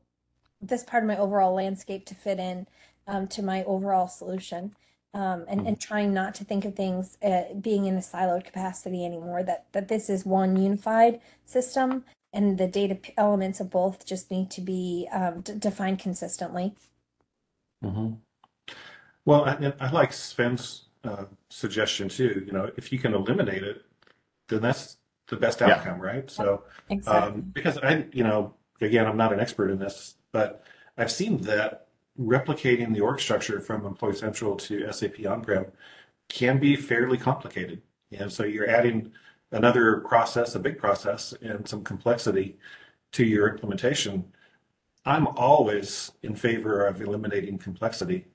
this 0.63 0.85
part 0.85 1.03
of 1.03 1.09
my 1.09 1.17
overall 1.17 1.55
landscape 1.55 2.07
to 2.07 2.15
fit 2.15 2.39
in 2.39 2.67
um, 3.07 3.27
to 3.29 3.43
my 3.43 3.65
overall 3.65 4.09
solution 4.09 4.75
um, 5.15 5.45
and, 5.49 5.67
and 5.67 5.81
trying 5.81 6.15
not 6.15 6.35
to 6.37 6.45
think 6.45 6.65
of 6.65 6.75
things 6.75 7.19
uh, 7.23 7.43
being 7.61 7.85
in 7.85 7.97
a 7.97 8.01
siloed 8.01 8.45
capacity 8.45 9.05
anymore 9.05 9.43
that 9.43 9.67
that 9.73 9.89
this 9.89 10.09
is 10.09 10.25
one 10.25 10.57
unified 10.57 11.21
system 11.45 12.05
and 12.33 12.57
the 12.57 12.67
data 12.67 12.97
elements 13.19 13.61
of 13.61 13.71
both 13.71 14.07
just 14.07 14.31
need 14.31 14.51
to 14.51 14.61
be 14.61 15.09
um, 15.13 15.41
d- 15.41 15.55
defined 15.59 15.99
consistently 15.99 16.75
mm-hmm. 17.85 18.15
well 19.25 19.45
I, 19.45 19.73
I, 19.81 19.91
like 19.91 20.13
sven's 20.13 20.87
uh, 21.05 21.25
suggestion 21.51 22.09
too 22.09 22.45
you 22.47 22.53
know 22.53 22.71
if 22.77 22.93
you 22.93 22.99
can 22.99 23.13
eliminate 23.13 23.63
it 23.63 23.85
then 24.49 24.63
that's 24.63 24.97
the 25.29 25.37
best 25.37 25.61
outcome 25.61 25.99
yeah. 25.99 26.07
right 26.07 26.31
so 26.31 26.65
exactly. 26.89 27.41
Um, 27.41 27.41
because 27.53 27.77
i 27.79 28.07
you 28.13 28.25
know 28.25 28.55
again 28.81 29.07
i'm 29.07 29.17
not 29.17 29.33
an 29.33 29.41
expert 29.41 29.71
in 29.71 29.79
this 29.79 30.15
but 30.33 30.65
I've 30.97 31.13
seen 31.13 31.39
that 31.43 31.87
replicating 32.19 32.93
the 32.93 33.01
org 33.01 33.21
structure 33.21 33.61
from 33.61 33.87
Employee 33.87 34.17
Central 34.17 34.57
to 34.57 34.93
SAP 34.93 35.25
on-prem 35.27 35.67
can 36.29 36.59
be 36.59 36.77
fairly 36.77 37.19
complicated. 37.19 37.83
And 38.11 38.33
so 38.33 38.45
you're 38.45 38.69
adding 38.69 39.13
another 39.51 40.01
process, 40.01 40.55
a 40.55 40.59
big 40.59 40.79
process, 40.79 41.35
and 41.43 41.67
some 41.67 41.85
complexity 41.85 42.59
to 43.13 43.25
your 43.25 43.49
implementation. 43.49 44.25
I'm 45.05 45.27
always 45.29 46.13
in 46.23 46.35
favor 46.35 46.87
of 46.87 47.01
eliminating 47.01 47.59
complexity 47.59 48.27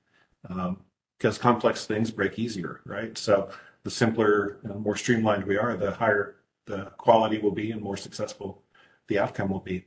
um, 0.50 0.82
because 1.18 1.38
complex 1.38 1.86
things 1.86 2.12
break 2.12 2.38
easier, 2.38 2.82
right? 2.86 3.18
So 3.18 3.50
the 3.84 3.92
simpler 3.92 4.60
and 4.64 4.80
more 4.82 4.96
streamlined 4.96 5.46
we 5.46 5.58
are, 5.58 5.76
the 5.76 5.92
higher 5.92 6.36
the 6.66 6.92
quality 6.98 7.40
will 7.40 7.52
be 7.52 7.72
and 7.72 7.82
more 7.82 7.98
successful 7.98 8.62
the 9.08 9.18
outcome 9.18 9.50
will 9.50 9.62
be. 9.62 9.86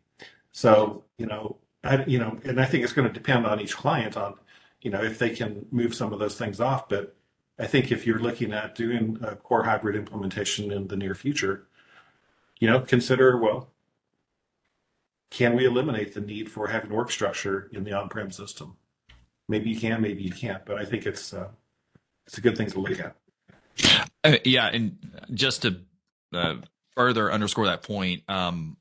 So, 0.52 1.04
you 1.18 1.26
know, 1.26 1.58
I, 1.82 2.04
you 2.04 2.18
know, 2.18 2.38
and 2.44 2.60
I 2.60 2.66
think 2.66 2.84
it's 2.84 2.92
going 2.92 3.08
to 3.08 3.14
depend 3.14 3.46
on 3.46 3.60
each 3.60 3.76
client 3.76 4.16
on, 4.16 4.34
you 4.82 4.90
know, 4.90 5.02
if 5.02 5.18
they 5.18 5.30
can 5.30 5.66
move 5.70 5.94
some 5.94 6.12
of 6.12 6.18
those 6.18 6.36
things 6.36 6.60
off. 6.60 6.88
But 6.88 7.16
I 7.58 7.66
think 7.66 7.90
if 7.90 8.06
you're 8.06 8.18
looking 8.18 8.52
at 8.52 8.74
doing 8.74 9.18
a 9.22 9.36
core 9.36 9.64
hybrid 9.64 9.96
implementation 9.96 10.70
in 10.70 10.88
the 10.88 10.96
near 10.96 11.14
future, 11.14 11.66
you 12.58 12.68
know, 12.68 12.80
consider 12.80 13.36
well, 13.38 13.70
can 15.30 15.56
we 15.56 15.64
eliminate 15.64 16.12
the 16.12 16.20
need 16.20 16.50
for 16.50 16.66
having 16.68 16.90
org 16.90 17.10
structure 17.10 17.70
in 17.72 17.84
the 17.84 17.92
on-prem 17.92 18.30
system? 18.30 18.76
Maybe 19.48 19.70
you 19.70 19.80
can, 19.80 20.00
maybe 20.00 20.22
you 20.22 20.32
can't, 20.32 20.64
but 20.66 20.78
I 20.78 20.84
think 20.84 21.06
it's 21.06 21.32
uh, 21.32 21.48
it's 22.26 22.38
a 22.38 22.40
good 22.40 22.56
thing 22.56 22.68
to 22.70 22.80
look 22.80 23.00
at. 23.00 23.16
Uh, 24.22 24.36
yeah, 24.44 24.66
and 24.66 24.98
just 25.32 25.62
to 25.62 25.80
uh, 26.34 26.56
further 26.94 27.32
underscore 27.32 27.66
that 27.66 27.82
point, 27.82 28.22
um, 28.28 28.76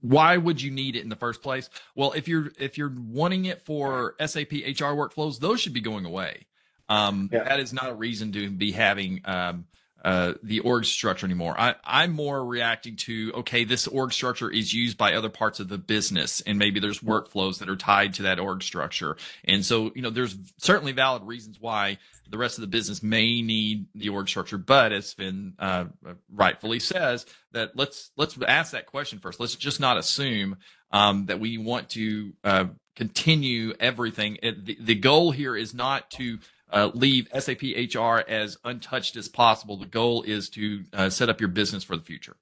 why 0.00 0.36
would 0.36 0.60
you 0.60 0.70
need 0.70 0.96
it 0.96 1.02
in 1.02 1.08
the 1.08 1.16
first 1.16 1.42
place? 1.42 1.70
Well, 1.94 2.12
if 2.12 2.28
you're 2.28 2.52
if 2.58 2.78
you're 2.78 2.94
wanting 2.96 3.46
it 3.46 3.62
for 3.64 4.14
SAP 4.24 4.52
HR 4.52 4.94
workflows, 4.94 5.38
those 5.38 5.60
should 5.60 5.72
be 5.72 5.80
going 5.80 6.04
away. 6.04 6.46
Um, 6.88 7.28
yeah. 7.32 7.44
That 7.44 7.60
is 7.60 7.72
not 7.72 7.88
a 7.88 7.94
reason 7.94 8.32
to 8.32 8.50
be 8.50 8.72
having 8.72 9.20
um, 9.24 9.66
uh, 10.04 10.34
the 10.42 10.60
org 10.60 10.84
structure 10.84 11.26
anymore. 11.26 11.58
I, 11.58 11.74
I'm 11.84 12.12
more 12.12 12.44
reacting 12.44 12.96
to 12.96 13.32
okay, 13.36 13.64
this 13.64 13.86
org 13.86 14.12
structure 14.12 14.50
is 14.50 14.72
used 14.72 14.96
by 14.96 15.14
other 15.14 15.28
parts 15.28 15.60
of 15.60 15.68
the 15.68 15.78
business, 15.78 16.40
and 16.42 16.58
maybe 16.58 16.78
there's 16.78 17.00
workflows 17.00 17.58
that 17.58 17.68
are 17.68 17.76
tied 17.76 18.14
to 18.14 18.22
that 18.22 18.38
org 18.38 18.62
structure, 18.62 19.16
and 19.44 19.64
so 19.64 19.90
you 19.94 20.02
know 20.02 20.10
there's 20.10 20.36
certainly 20.58 20.92
valid 20.92 21.24
reasons 21.24 21.60
why 21.60 21.98
the 22.30 22.38
rest 22.38 22.58
of 22.58 22.60
the 22.62 22.68
business 22.68 23.02
may 23.02 23.42
need 23.42 23.86
the 23.94 24.10
org 24.10 24.28
structure. 24.28 24.58
But 24.58 24.92
as 24.92 25.08
Sven 25.08 25.54
uh, 25.58 25.86
rightfully 26.32 26.78
says, 26.78 27.26
that 27.52 27.76
let's 27.76 28.10
let's 28.16 28.38
ask 28.46 28.72
that 28.72 28.86
question 28.86 29.18
first. 29.18 29.40
Let's 29.40 29.56
just 29.56 29.80
not 29.80 29.98
assume 29.98 30.58
um, 30.92 31.26
that 31.26 31.40
we 31.40 31.58
want 31.58 31.90
to 31.90 32.32
uh, 32.44 32.64
continue 32.94 33.74
everything. 33.80 34.38
The, 34.42 34.76
the 34.80 34.94
goal 34.94 35.30
here 35.30 35.56
is 35.56 35.74
not 35.74 36.10
to 36.12 36.38
uh, 36.70 36.90
leave 36.94 37.28
SAP 37.38 37.62
HR 37.62 38.18
as 38.28 38.58
untouched 38.64 39.16
as 39.16 39.28
possible. 39.28 39.76
The 39.76 39.86
goal 39.86 40.22
is 40.22 40.48
to 40.50 40.84
uh, 40.92 41.10
set 41.10 41.28
up 41.28 41.40
your 41.40 41.48
business 41.48 41.84
for 41.84 41.96
the 41.96 42.02
future. 42.02 42.36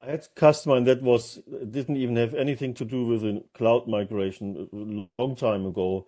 I 0.00 0.12
had 0.12 0.26
customer 0.36 0.76
and 0.76 0.86
that 0.86 1.02
was 1.02 1.40
didn't 1.70 1.96
even 1.96 2.16
have 2.16 2.34
anything 2.34 2.72
to 2.74 2.84
do 2.84 3.04
with 3.04 3.24
a 3.24 3.42
cloud 3.52 3.88
migration 3.88 4.68
a 4.72 5.22
long 5.22 5.34
time 5.34 5.66
ago 5.66 6.06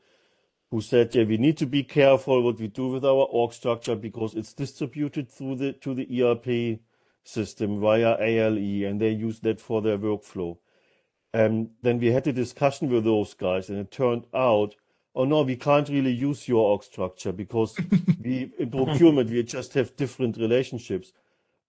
who 0.71 0.81
said, 0.81 1.15
yeah, 1.15 1.25
we 1.25 1.37
need 1.37 1.57
to 1.59 1.67
be 1.67 1.83
careful 1.83 2.43
what 2.43 2.61
we 2.61 2.69
do 2.69 2.89
with 2.89 3.05
our 3.05 3.27
org 3.27 3.53
structure 3.53 3.97
because 3.97 4.35
it's 4.35 4.55
distributed 4.55 5.31
through 5.31 5.57
the 5.57 5.73
to 5.73 5.95
the 5.95 6.23
ERP 6.23 6.81
system 7.25 7.81
via 7.81 8.17
ALE, 8.21 8.87
and 8.89 9.01
they 9.01 9.11
use 9.11 9.41
that 9.41 9.61
for 9.61 9.83
their 9.83 9.99
workflow. 9.99 10.59
And 11.33 11.71
then 11.83 11.99
we 11.99 12.09
had 12.09 12.27
a 12.27 12.33
discussion 12.33 12.89
with 12.89 13.05
those 13.05 13.35
guys, 13.35 13.69
and 13.69 13.79
it 13.79 13.91
turned 13.91 14.27
out, 14.35 14.75
oh 15.15 15.25
no, 15.25 15.43
we 15.43 15.57
can't 15.57 15.89
really 15.89 16.13
use 16.13 16.49
your 16.49 16.71
org 16.71 16.83
structure 16.83 17.33
because 17.33 17.77
we 18.23 18.53
in 18.59 18.71
procurement 18.71 19.31
we 19.31 19.43
just 19.43 19.75
have 19.75 19.97
different 19.97 20.37
relationships. 20.37 21.13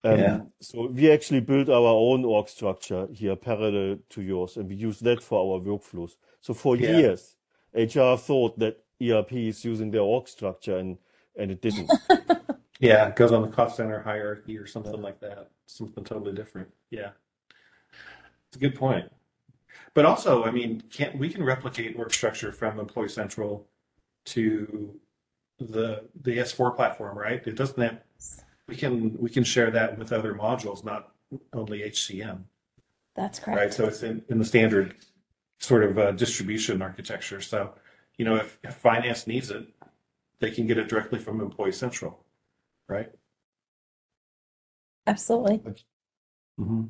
Um, 0.04 0.20
yeah. 0.20 0.40
So 0.60 0.88
we 0.88 1.12
actually 1.12 1.42
built 1.42 1.70
our 1.70 1.94
own 2.10 2.26
org 2.26 2.50
structure 2.50 3.08
here 3.14 3.36
parallel 3.36 4.00
to 4.10 4.22
yours, 4.22 4.58
and 4.58 4.68
we 4.68 4.76
use 4.76 5.00
that 5.00 5.22
for 5.22 5.40
our 5.40 5.60
workflows. 5.60 6.12
So 6.40 6.54
for 6.54 6.76
yeah. 6.76 6.98
years, 6.98 7.36
HR 7.74 8.16
thought 8.18 8.58
that 8.60 8.84
ERP 9.02 9.34
is 9.34 9.64
using 9.64 9.92
their 9.92 10.02
org 10.02 10.28
structure 10.28 10.78
and 10.78 10.98
and 11.38 11.52
it 11.52 11.62
didn't. 11.62 11.92
yeah, 12.80 13.08
it 13.08 13.16
goes 13.16 13.32
on 13.32 13.42
the 13.42 13.48
cost 13.48 13.78
center 13.78 14.02
hierarchy 14.02 14.58
or 14.58 14.68
something 14.68 15.02
like 15.02 15.20
that. 15.22 15.50
Something 15.66 16.04
totally 16.04 16.34
different. 16.34 16.70
Yeah. 16.90 17.12
It's 18.48 18.58
a 18.58 18.60
good 18.60 18.76
point. 18.76 19.10
But 19.94 20.06
also, 20.06 20.44
I 20.44 20.52
mean, 20.52 20.82
can 20.90 21.18
we 21.18 21.30
can 21.30 21.44
replicate 21.44 21.98
org 21.98 22.14
structure 22.14 22.52
from 22.52 22.80
Employee 22.80 23.10
Central 23.10 23.68
to 24.26 25.00
the 25.60 26.08
the 26.22 26.38
S4 26.38 26.76
platform, 26.76 27.18
right? 27.18 27.46
It 27.46 27.56
doesn't 27.56 27.82
have 27.82 28.00
we 28.68 28.76
can 28.76 29.18
we 29.20 29.30
can 29.30 29.44
share 29.44 29.70
that 29.72 29.98
with 29.98 30.14
other 30.14 30.34
modules, 30.34 30.84
not 30.84 31.12
only 31.54 31.80
HCM. 31.82 32.44
That's 33.16 33.40
correct. 33.40 33.60
Right. 33.60 33.74
So 33.74 33.86
it's 33.86 34.04
in, 34.04 34.24
in 34.30 34.40
the 34.40 34.46
standard 34.46 34.96
sort 35.60 35.84
of 35.84 35.98
uh, 35.98 36.12
distribution 36.12 36.82
architecture. 36.82 37.42
So 37.42 37.74
you 38.18 38.26
know, 38.26 38.36
if, 38.36 38.60
if 38.64 38.76
finance 38.76 39.28
needs 39.28 39.52
it, 39.52 39.68
they 40.40 40.52
can 40.52 40.68
get 40.68 40.78
it 40.78 40.88
directly 40.88 41.20
from 41.20 41.42
Employee 41.42 41.72
Central, 41.72 42.24
right? 42.88 43.10
Absolutely. 45.08 45.58
Mm-hmm. 46.60 46.84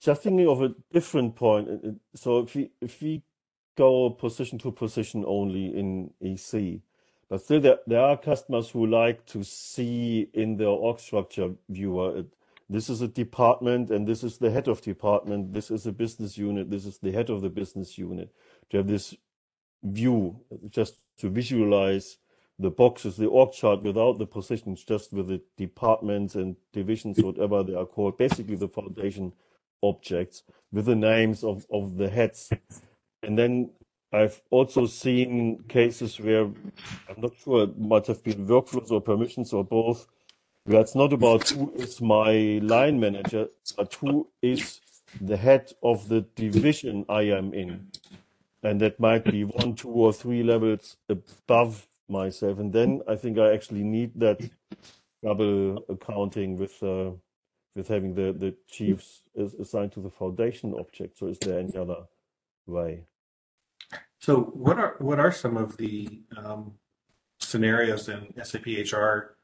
Just 0.00 0.22
thinking 0.22 0.48
of 0.48 0.62
a 0.62 0.74
different 0.92 1.34
point. 1.34 2.00
So 2.14 2.40
if 2.40 2.54
we 2.54 2.70
if 2.80 3.02
we 3.02 3.22
go 3.76 4.10
position 4.10 4.58
to 4.58 4.72
position 4.72 5.24
only 5.26 5.66
in 5.66 6.12
EC, 6.20 6.80
but 7.28 7.42
still 7.42 7.60
there, 7.60 7.78
there 7.86 8.00
are 8.00 8.16
customers 8.16 8.70
who 8.70 8.86
like 8.86 9.26
to 9.26 9.44
see 9.44 10.28
in 10.32 10.56
their 10.56 10.68
org 10.68 10.98
structure 10.98 11.50
viewer, 11.68 12.18
uh, 12.18 12.22
this 12.70 12.88
is 12.88 13.02
a 13.02 13.08
department 13.08 13.90
and 13.90 14.06
this 14.06 14.22
is 14.22 14.38
the 14.38 14.50
head 14.50 14.68
of 14.68 14.80
department, 14.82 15.52
this 15.52 15.70
is 15.70 15.86
a 15.86 15.92
business 15.92 16.38
unit, 16.38 16.70
this 16.70 16.86
is 16.86 16.98
the 16.98 17.12
head 17.12 17.30
of 17.30 17.40
the 17.40 17.50
business 17.50 17.98
unit. 17.98 18.30
To 18.70 18.78
have 18.78 18.86
this 18.86 19.14
view, 19.82 20.40
just 20.68 21.00
to 21.18 21.28
visualize 21.28 22.18
the 22.58 22.70
boxes, 22.70 23.16
the 23.16 23.26
org 23.26 23.52
chart 23.52 23.82
without 23.82 24.18
the 24.18 24.26
positions, 24.26 24.84
just 24.84 25.12
with 25.12 25.28
the 25.28 25.40
departments 25.56 26.34
and 26.34 26.56
divisions, 26.72 27.18
whatever 27.18 27.62
they 27.62 27.74
are 27.74 27.86
called, 27.86 28.18
basically 28.18 28.56
the 28.56 28.68
foundation 28.68 29.32
objects 29.82 30.42
with 30.72 30.86
the 30.86 30.96
names 30.96 31.44
of, 31.44 31.66
of 31.70 31.96
the 31.96 32.08
heads. 32.08 32.50
And 33.22 33.38
then 33.38 33.70
I've 34.12 34.40
also 34.50 34.86
seen 34.86 35.64
cases 35.68 36.18
where 36.18 36.44
I'm 36.44 37.18
not 37.18 37.32
sure 37.42 37.64
it 37.64 37.78
might 37.78 38.06
have 38.06 38.22
been 38.22 38.46
workflows 38.46 38.90
or 38.90 39.00
permissions 39.00 39.52
or 39.52 39.64
both, 39.64 40.06
where 40.64 40.80
it's 40.80 40.94
not 40.94 41.12
about 41.12 41.48
who 41.48 41.72
is 41.74 42.00
my 42.00 42.58
line 42.62 43.00
manager, 43.00 43.48
but 43.76 43.94
who 43.94 44.28
is 44.42 44.80
the 45.20 45.36
head 45.36 45.72
of 45.82 46.08
the 46.08 46.22
division 46.36 47.04
I 47.08 47.22
am 47.22 47.52
in. 47.52 47.88
And 48.62 48.80
that 48.80 48.98
might 48.98 49.24
be 49.24 49.44
one, 49.44 49.74
two, 49.74 49.90
or 49.90 50.12
three 50.12 50.42
levels 50.42 50.96
above 51.08 51.86
myself. 52.08 52.58
And 52.58 52.72
then 52.72 53.02
I 53.06 53.16
think 53.16 53.38
I 53.38 53.52
actually 53.52 53.84
need 53.84 54.12
that 54.16 54.40
double 55.22 55.84
accounting 55.88 56.58
with 56.58 56.82
uh, 56.82 57.10
with 57.78 57.88
having 57.88 58.14
the, 58.14 58.32
the 58.32 58.54
chiefs 58.68 59.22
assigned 59.60 59.92
to 59.92 60.00
the 60.00 60.10
foundation 60.10 60.74
object. 60.78 61.16
So 61.16 61.28
is 61.28 61.38
there 61.38 61.60
any 61.60 61.76
other 61.76 62.04
way? 62.66 63.04
So 64.20 64.40
what 64.40 64.78
are 64.78 64.96
what 64.98 65.20
are 65.20 65.32
some 65.32 65.56
of 65.56 65.76
the 65.76 66.22
um, 66.36 66.72
scenarios 67.38 68.08
in 68.08 68.34
SAP 68.42 68.66
HR, 68.66 69.36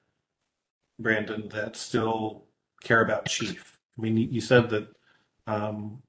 Brandon, 0.98 1.48
that 1.50 1.76
still 1.76 2.44
care 2.82 3.00
about 3.00 3.26
chief? 3.26 3.78
I 3.96 4.02
mean, 4.02 4.16
you 4.16 4.40
said 4.40 4.68
that 4.70 4.88
um, 5.46 6.02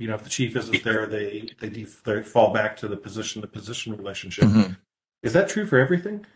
you 0.00 0.08
know 0.08 0.16
if 0.16 0.24
the 0.24 0.30
chief 0.30 0.56
isn't 0.56 0.82
there, 0.82 1.06
they 1.06 1.48
they, 1.60 1.68
def- 1.70 2.02
they 2.02 2.22
fall 2.24 2.52
back 2.52 2.76
to 2.78 2.88
the 2.88 2.96
position 2.96 3.40
to 3.40 3.48
position 3.48 3.96
relationship. 3.96 4.44
Mm-hmm. 4.44 4.72
Is 5.22 5.32
that 5.32 5.48
true 5.48 5.64
for 5.64 5.78
everything? 5.78 6.26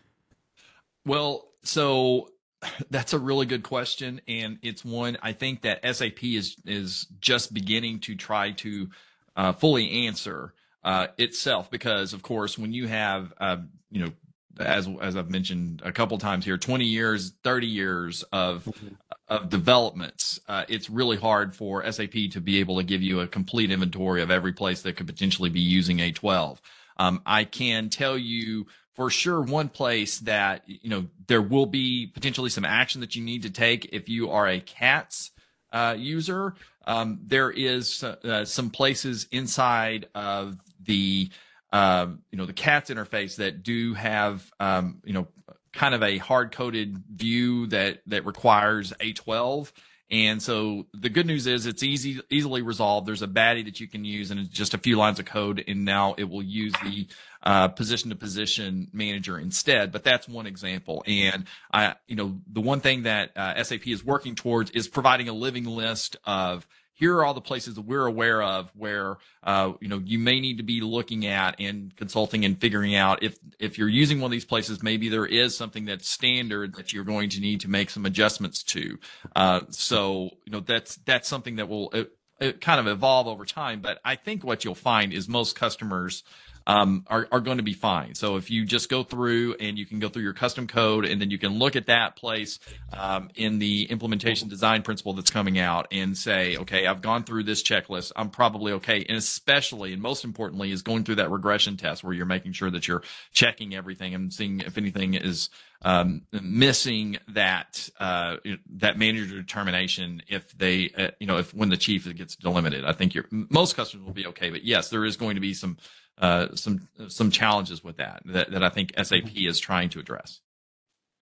Well, 1.04 1.48
so 1.64 2.30
that's 2.90 3.12
a 3.12 3.18
really 3.18 3.46
good 3.46 3.62
question, 3.62 4.20
and 4.26 4.59
it's 4.62 4.85
one 4.85 5.16
I 5.22 5.33
think 5.33 5.62
that 5.62 5.81
SAP 5.96 6.24
is 6.24 6.57
is 6.64 7.07
just 7.20 7.52
beginning 7.52 8.00
to 8.00 8.14
try 8.14 8.52
to 8.52 8.88
uh, 9.37 9.52
fully 9.52 10.07
answer 10.07 10.55
uh, 10.85 11.09
itself, 11.18 11.70
because 11.70 12.12
of 12.12 12.22
course, 12.22 12.59
when 12.59 12.72
you 12.72 12.87
have 12.87 13.33
uh, 13.40 13.59
you 13.90 14.05
know 14.05 14.12
as 14.59 14.88
as 15.00 15.16
I've 15.16 15.31
mentioned 15.31 15.83
a 15.85 15.92
couple 15.92 16.16
times 16.18 16.44
here, 16.44 16.57
20 16.57 16.85
years, 16.85 17.33
30 17.42 17.66
years 17.66 18.22
of 18.33 18.64
mm-hmm. 18.64 18.94
of 19.29 19.48
developments, 19.48 20.40
uh, 20.48 20.64
it's 20.68 20.88
really 20.88 21.16
hard 21.16 21.55
for 21.55 21.90
SAP 21.90 22.31
to 22.33 22.40
be 22.40 22.61
able 22.61 22.76
to 22.79 22.83
give 22.83 23.02
you 23.02 23.20
a 23.20 23.26
complete 23.26 23.70
inventory 23.70 24.22
of 24.22 24.31
every 24.31 24.52
place 24.52 24.83
that 24.83 24.96
could 24.96 25.07
potentially 25.07 25.50
be 25.50 25.61
using 25.61 25.98
A12. 25.98 26.59
Um, 26.98 27.20
I 27.26 27.44
can 27.44 27.90
tell 27.90 28.16
you 28.16 28.66
for 28.96 29.11
sure 29.11 29.40
one 29.40 29.68
place 29.68 30.18
that 30.20 30.62
you 30.66 30.90
know 30.90 31.06
there 31.28 31.42
will 31.42 31.66
be 31.66 32.06
potentially 32.06 32.50
some 32.50 32.64
action 32.64 33.02
that 33.02 33.14
you 33.14 33.22
need 33.22 33.42
to 33.42 33.50
take 33.50 33.90
if 33.92 34.09
you 34.09 34.30
are 34.30 34.48
a 34.48 34.59
CATS 34.59 35.30
uh, 35.72 35.94
user. 35.96 36.54
Um, 36.87 37.20
there 37.22 37.50
is 37.50 38.02
uh, 38.02 38.44
some 38.44 38.70
places 38.70 39.28
inside 39.30 40.09
of 40.14 40.56
the 40.82 41.30
um, 41.72 42.22
you 42.30 42.38
know 42.38 42.46
the 42.46 42.54
CATS 42.54 42.90
interface 42.90 43.37
that 43.37 43.62
do 43.62 43.94
have 43.94 44.50
um, 44.59 45.02
you 45.04 45.12
know 45.12 45.28
kind 45.72 45.94
of 45.94 46.02
a 46.02 46.16
hard 46.16 46.52
coded 46.52 46.96
view 47.14 47.66
that 47.66 48.00
that 48.06 48.24
requires 48.24 48.94
A12 48.98 49.70
and 50.11 50.40
so 50.40 50.87
the 50.95 51.09
good 51.09 51.27
news 51.27 51.49
is 51.49 51.66
it's 51.66 51.83
easy, 51.83 52.21
easily 52.31 52.62
resolved. 52.62 53.09
There's 53.09 53.23
a 53.23 53.27
BAdI 53.27 53.64
that 53.64 53.81
you 53.81 53.88
can 53.88 54.05
use 54.05 54.31
and 54.31 54.38
it's 54.38 54.49
just 54.49 54.73
a 54.73 54.79
few 54.79 54.97
lines 54.97 55.19
of 55.19 55.25
code. 55.25 55.64
And 55.66 55.85
now 55.85 56.14
it 56.16 56.25
will 56.25 56.45
use 56.45 56.73
the 56.85 57.09
uh, 57.42 57.69
position 57.69 58.11
to 58.11 58.16
position 58.16 58.88
manager 58.92 59.37
instead. 59.37 59.90
But 59.90 60.05
that's 60.05 60.29
one 60.29 60.47
example. 60.47 61.03
And 61.09 61.47
I, 61.73 61.95
you 62.07 62.14
know, 62.14 62.38
the 62.53 62.61
one 62.61 62.81
thing 62.81 63.03
that 63.03 63.37
uh, 63.37 63.62
SAP 63.62 63.88
is 63.88 64.05
working 64.05 64.37
towards 64.37 64.71
is 64.71 64.87
providing 64.87 65.29
a 65.29 65.33
living 65.33 65.64
list 65.64 66.16
of 66.25 66.69
here 66.96 67.14
are 67.16 67.24
all 67.24 67.35
the 67.35 67.40
places 67.40 67.74
that 67.74 67.82
we're 67.82 68.06
aware 68.06 68.42
of 68.42 68.70
where 68.74 69.18
uh, 69.44 69.72
you 69.80 69.88
know 69.88 70.00
you 70.04 70.18
may 70.18 70.40
need 70.40 70.56
to 70.56 70.62
be 70.64 70.80
looking 70.80 71.26
at 71.26 71.54
and 71.61 71.94
consulting 71.96 72.44
and 72.44 72.59
figuring 72.59 72.94
out 72.94 73.22
if 73.22 73.38
if 73.61 73.78
you're 73.78 73.88
using 73.88 74.20
one 74.20 74.28
of 74.28 74.32
these 74.32 74.44
places 74.44 74.82
maybe 74.82 75.09
there 75.09 75.26
is 75.26 75.56
something 75.56 75.85
that's 75.85 76.09
standard 76.09 76.74
that 76.74 76.92
you're 76.92 77.04
going 77.04 77.28
to 77.28 77.40
need 77.40 77.61
to 77.61 77.68
make 77.68 77.90
some 77.90 78.04
adjustments 78.04 78.62
to. 78.62 78.98
Uh, 79.37 79.61
so 79.70 80.30
you 80.44 80.52
know 80.52 80.61
that's 80.61 80.96
that's 81.04 81.28
something 81.28 81.56
that 81.56 81.68
will 81.68 81.90
it, 81.90 82.12
it 82.40 82.61
kind 82.61 82.80
of 82.80 82.87
evolve 82.87 83.26
over 83.26 83.44
time 83.44 83.80
but 83.80 83.98
i 84.04 84.14
think 84.14 84.44
what 84.44 84.64
you'll 84.64 84.74
find 84.74 85.12
is 85.12 85.28
most 85.28 85.56
customers 85.56 86.22
um, 86.66 87.05
are, 87.07 87.29
are 87.31 87.40
going 87.40 87.59
to 87.59 87.62
be 87.62 87.72
fine. 87.72 88.14
So 88.14 88.37
if 88.37 88.50
you 88.50 88.64
just 88.64 88.88
go 88.88 89.05
through 89.05 89.55
and 89.61 89.79
you 89.79 89.87
can 89.87 90.00
go 90.00 90.09
through 90.09 90.24
your 90.24 90.33
custom 90.33 90.66
code 90.66 91.05
and 91.05 91.20
then 91.20 91.31
you 91.31 91.38
can 91.38 91.59
look 91.59 91.76
at 91.76 91.87
that 91.87 92.16
place 92.16 92.59
um, 92.92 93.31
in 93.37 93.59
the 93.59 93.85
implementation 93.85 94.48
design 94.48 94.83
principle 94.83 95.12
that's 95.12 95.31
coming 95.31 95.59
out 95.59 95.87
and 95.92 96.16
say, 96.16 96.57
okay, 96.57 96.87
I've 96.87 97.02
gone 97.02 97.24
through 97.24 97.44
this 97.44 97.62
checklist. 97.62 98.12
I'm 98.16 98.31
probably 98.31 98.72
okay. 98.72 99.05
And 99.09 99.16
especially 99.16 99.92
and 99.92 100.02
most 100.02 100.24
importantly 100.24 100.72
is 100.72 100.83
going 100.83 101.05
through 101.05 101.16
that 101.16 101.31
regression 101.31 101.76
test 101.76 102.02
where 102.02 102.12
you're 102.12 102.26
making 102.26 102.52
sure 102.52 102.70
that 102.70 102.88
you're 102.88 103.02
checking 103.33 103.74
everything 103.74 104.14
and 104.14 104.33
seeing 104.33 104.61
if 104.61 104.76
anything 104.76 105.14
is 105.14 105.50
um, 105.83 106.22
missing 106.33 107.18
that 107.29 107.88
uh, 108.00 108.37
that 108.76 108.98
manager 108.98 109.37
determination 109.37 110.22
if 110.26 110.57
they 110.57 110.90
uh, 110.96 111.11
you 111.20 111.26
know 111.26 111.37
if 111.37 111.52
when 111.55 111.68
the 111.68 111.76
chief 111.76 112.12
gets 112.16 112.35
delimited. 112.35 112.85
I 112.85 112.92
think 112.92 113.14
your 113.14 113.26
most 113.31 113.76
customers 113.76 114.05
will 114.05 114.14
be 114.14 114.26
okay, 114.26 114.50
but 114.50 114.64
yes, 114.64 114.88
there 114.88 115.05
is 115.05 115.16
going 115.16 115.35
to 115.35 115.40
be 115.40 115.55
some 115.55 115.76
uh, 116.18 116.55
some 116.55 116.88
some 117.09 117.31
challenges 117.31 117.85
with 117.85 117.96
that, 117.98 118.22
that 118.24 118.50
that 118.50 118.62
I 118.62 118.68
think 118.68 118.92
SAP 118.96 119.24
mm-hmm. 119.24 119.48
is 119.48 119.61
trying 119.61 119.90
to 119.90 120.00
address. 120.00 120.40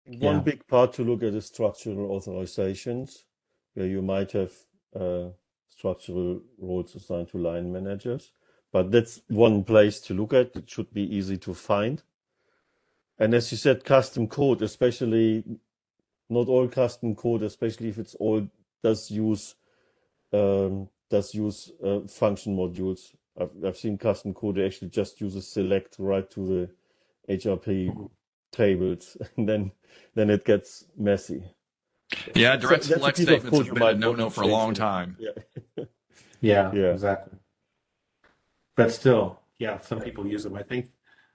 One 0.06 0.38
yeah. 0.38 0.42
big 0.42 0.68
part 0.68 0.94
to 0.94 1.04
look 1.04 1.24
at 1.24 1.34
is 1.34 1.46
structural 1.46 2.20
authorizations, 2.20 3.24
where 3.74 3.88
you 3.88 4.02
might 4.02 4.32
have 4.34 4.52
uh, 5.00 5.30
structural 5.70 6.42
roles 6.60 6.96
assigned 6.96 7.30
to 7.30 7.38
line 7.38 7.72
managers. 7.72 8.32
But 8.74 8.92
that's 8.92 9.22
one 9.28 9.64
place 9.64 10.00
to 10.02 10.14
look 10.14 10.34
at. 10.34 10.56
It 10.56 10.70
should 10.70 10.94
be 10.94 11.04
easy 11.16 11.38
to 11.40 11.54
find. 11.54 12.02
And 13.20 13.34
as 13.34 13.52
you 13.52 13.58
said, 13.58 13.84
custom 13.84 14.28
code, 14.28 14.62
especially 14.62 15.44
not 16.30 16.48
all 16.48 16.68
custom 16.68 17.16
code, 17.16 17.44
especially 17.44 17.90
if 17.90 17.98
it's 17.98 18.16
all 18.16 18.48
does 18.84 19.12
use 19.12 19.56
um, 20.34 20.90
does 21.10 21.36
use 21.36 21.72
uh, 21.86 22.00
function 22.08 22.56
modules 22.56 23.14
I've, 23.40 23.52
I've 23.66 23.78
seen 23.78 23.98
custom 23.98 24.34
code 24.34 24.60
actually 24.60 24.90
just 24.90 25.22
uses 25.22 25.48
select 25.48 25.96
right 26.00 26.30
to 26.32 26.70
the 27.28 27.34
HRP 27.34 28.10
tables, 28.52 29.18
and 29.38 29.48
then 29.48 29.72
then 30.16 30.30
it 30.30 30.46
gets 30.46 30.86
messy. 30.98 31.44
Yeah, 32.36 32.58
direct 32.58 32.84
so 32.84 32.96
select 32.96 33.18
statements 33.18 33.58
have 33.58 33.74
been 33.74 33.84
a 33.84 33.96
no-no 33.96 34.30
for 34.30 34.42
a 34.42 34.48
long 34.48 34.74
time. 34.74 35.16
Yeah. 35.18 35.32
yeah, 36.42 36.72
yeah, 36.74 36.92
exactly. 36.92 37.38
But 38.76 38.92
still, 38.92 39.40
yeah, 39.60 39.78
some 39.80 40.02
people 40.02 40.28
use 40.28 40.44
them. 40.44 40.56
I 40.56 40.64
think 40.64 40.92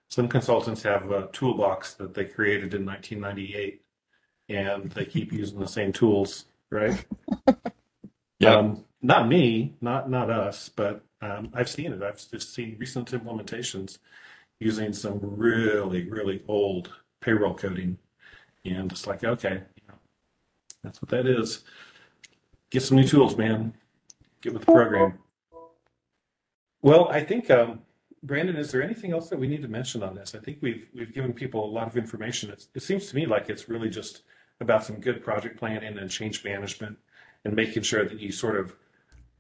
some 0.09 0.29
consultants 0.29 0.83
have 0.83 1.11
a 1.11 1.29
toolbox 1.33 1.95
that 1.95 2.15
they 2.15 2.25
created 2.25 2.75
in 2.75 2.85
1998, 2.85 3.83
and 4.49 4.91
they 4.93 5.05
keep 5.05 5.33
using 5.33 5.59
the 5.59 5.69
same 5.69 5.93
tools, 5.93 6.47
right? 6.71 7.05
yeah. 8.39 8.55
Um, 8.55 8.86
not 9.07 9.29
me, 9.29 9.77
not 9.81 10.11
not 10.11 10.31
us, 10.31 10.69
but 10.69 11.03
um, 11.23 11.51
I've 11.55 11.69
seen 11.69 11.93
it. 11.93 12.03
I've 12.03 12.29
just 12.29 12.53
seen 12.53 12.77
recent 12.79 13.11
implementations 13.13 13.99
using 14.59 14.93
some 14.93 15.21
really, 15.23 16.09
really 16.11 16.43
old 16.49 16.93
payroll 17.21 17.55
coding. 17.55 17.99
And 18.65 18.91
it's 18.91 19.07
like, 19.07 19.23
okay, 19.23 19.63
that's 20.83 21.01
what 21.01 21.11
that 21.11 21.27
is. 21.27 21.63
Get 22.71 22.83
some 22.83 22.97
new 22.97 23.07
tools, 23.07 23.37
man. 23.37 23.75
Get 24.41 24.53
with 24.53 24.63
the 24.67 24.73
program. 24.73 25.19
Well, 26.83 27.09
I 27.09 27.23
think, 27.23 27.49
um, 27.51 27.83
Brandon, 28.25 28.57
is 28.57 28.73
there 28.73 28.83
anything 28.83 29.13
else 29.13 29.29
that 29.29 29.39
we 29.39 29.47
need 29.47 29.63
to 29.63 29.69
mention 29.69 30.03
on 30.03 30.17
this? 30.17 30.35
I 30.35 30.39
think 30.39 30.59
we've 30.61 30.89
we've 30.93 31.13
given 31.13 31.33
people 31.33 31.65
a 31.65 31.71
lot 31.71 31.87
of 31.87 31.97
information. 31.97 32.51
It's, 32.51 32.69
it 32.75 32.83
seems 32.83 33.07
to 33.07 33.15
me 33.15 33.25
like 33.25 33.49
it's 33.49 33.69
really 33.69 33.89
just 33.89 34.23
about 34.61 34.85
some 34.85 34.97
good 35.01 35.23
project 35.23 35.59
planning 35.59 35.97
and 35.97 36.11
change 36.11 36.45
management 36.45 36.99
and 37.45 37.55
making 37.55 37.85
sure 37.85 38.05
that 38.05 38.19
you 38.19 38.33
sort 38.33 38.59
of 38.59 38.75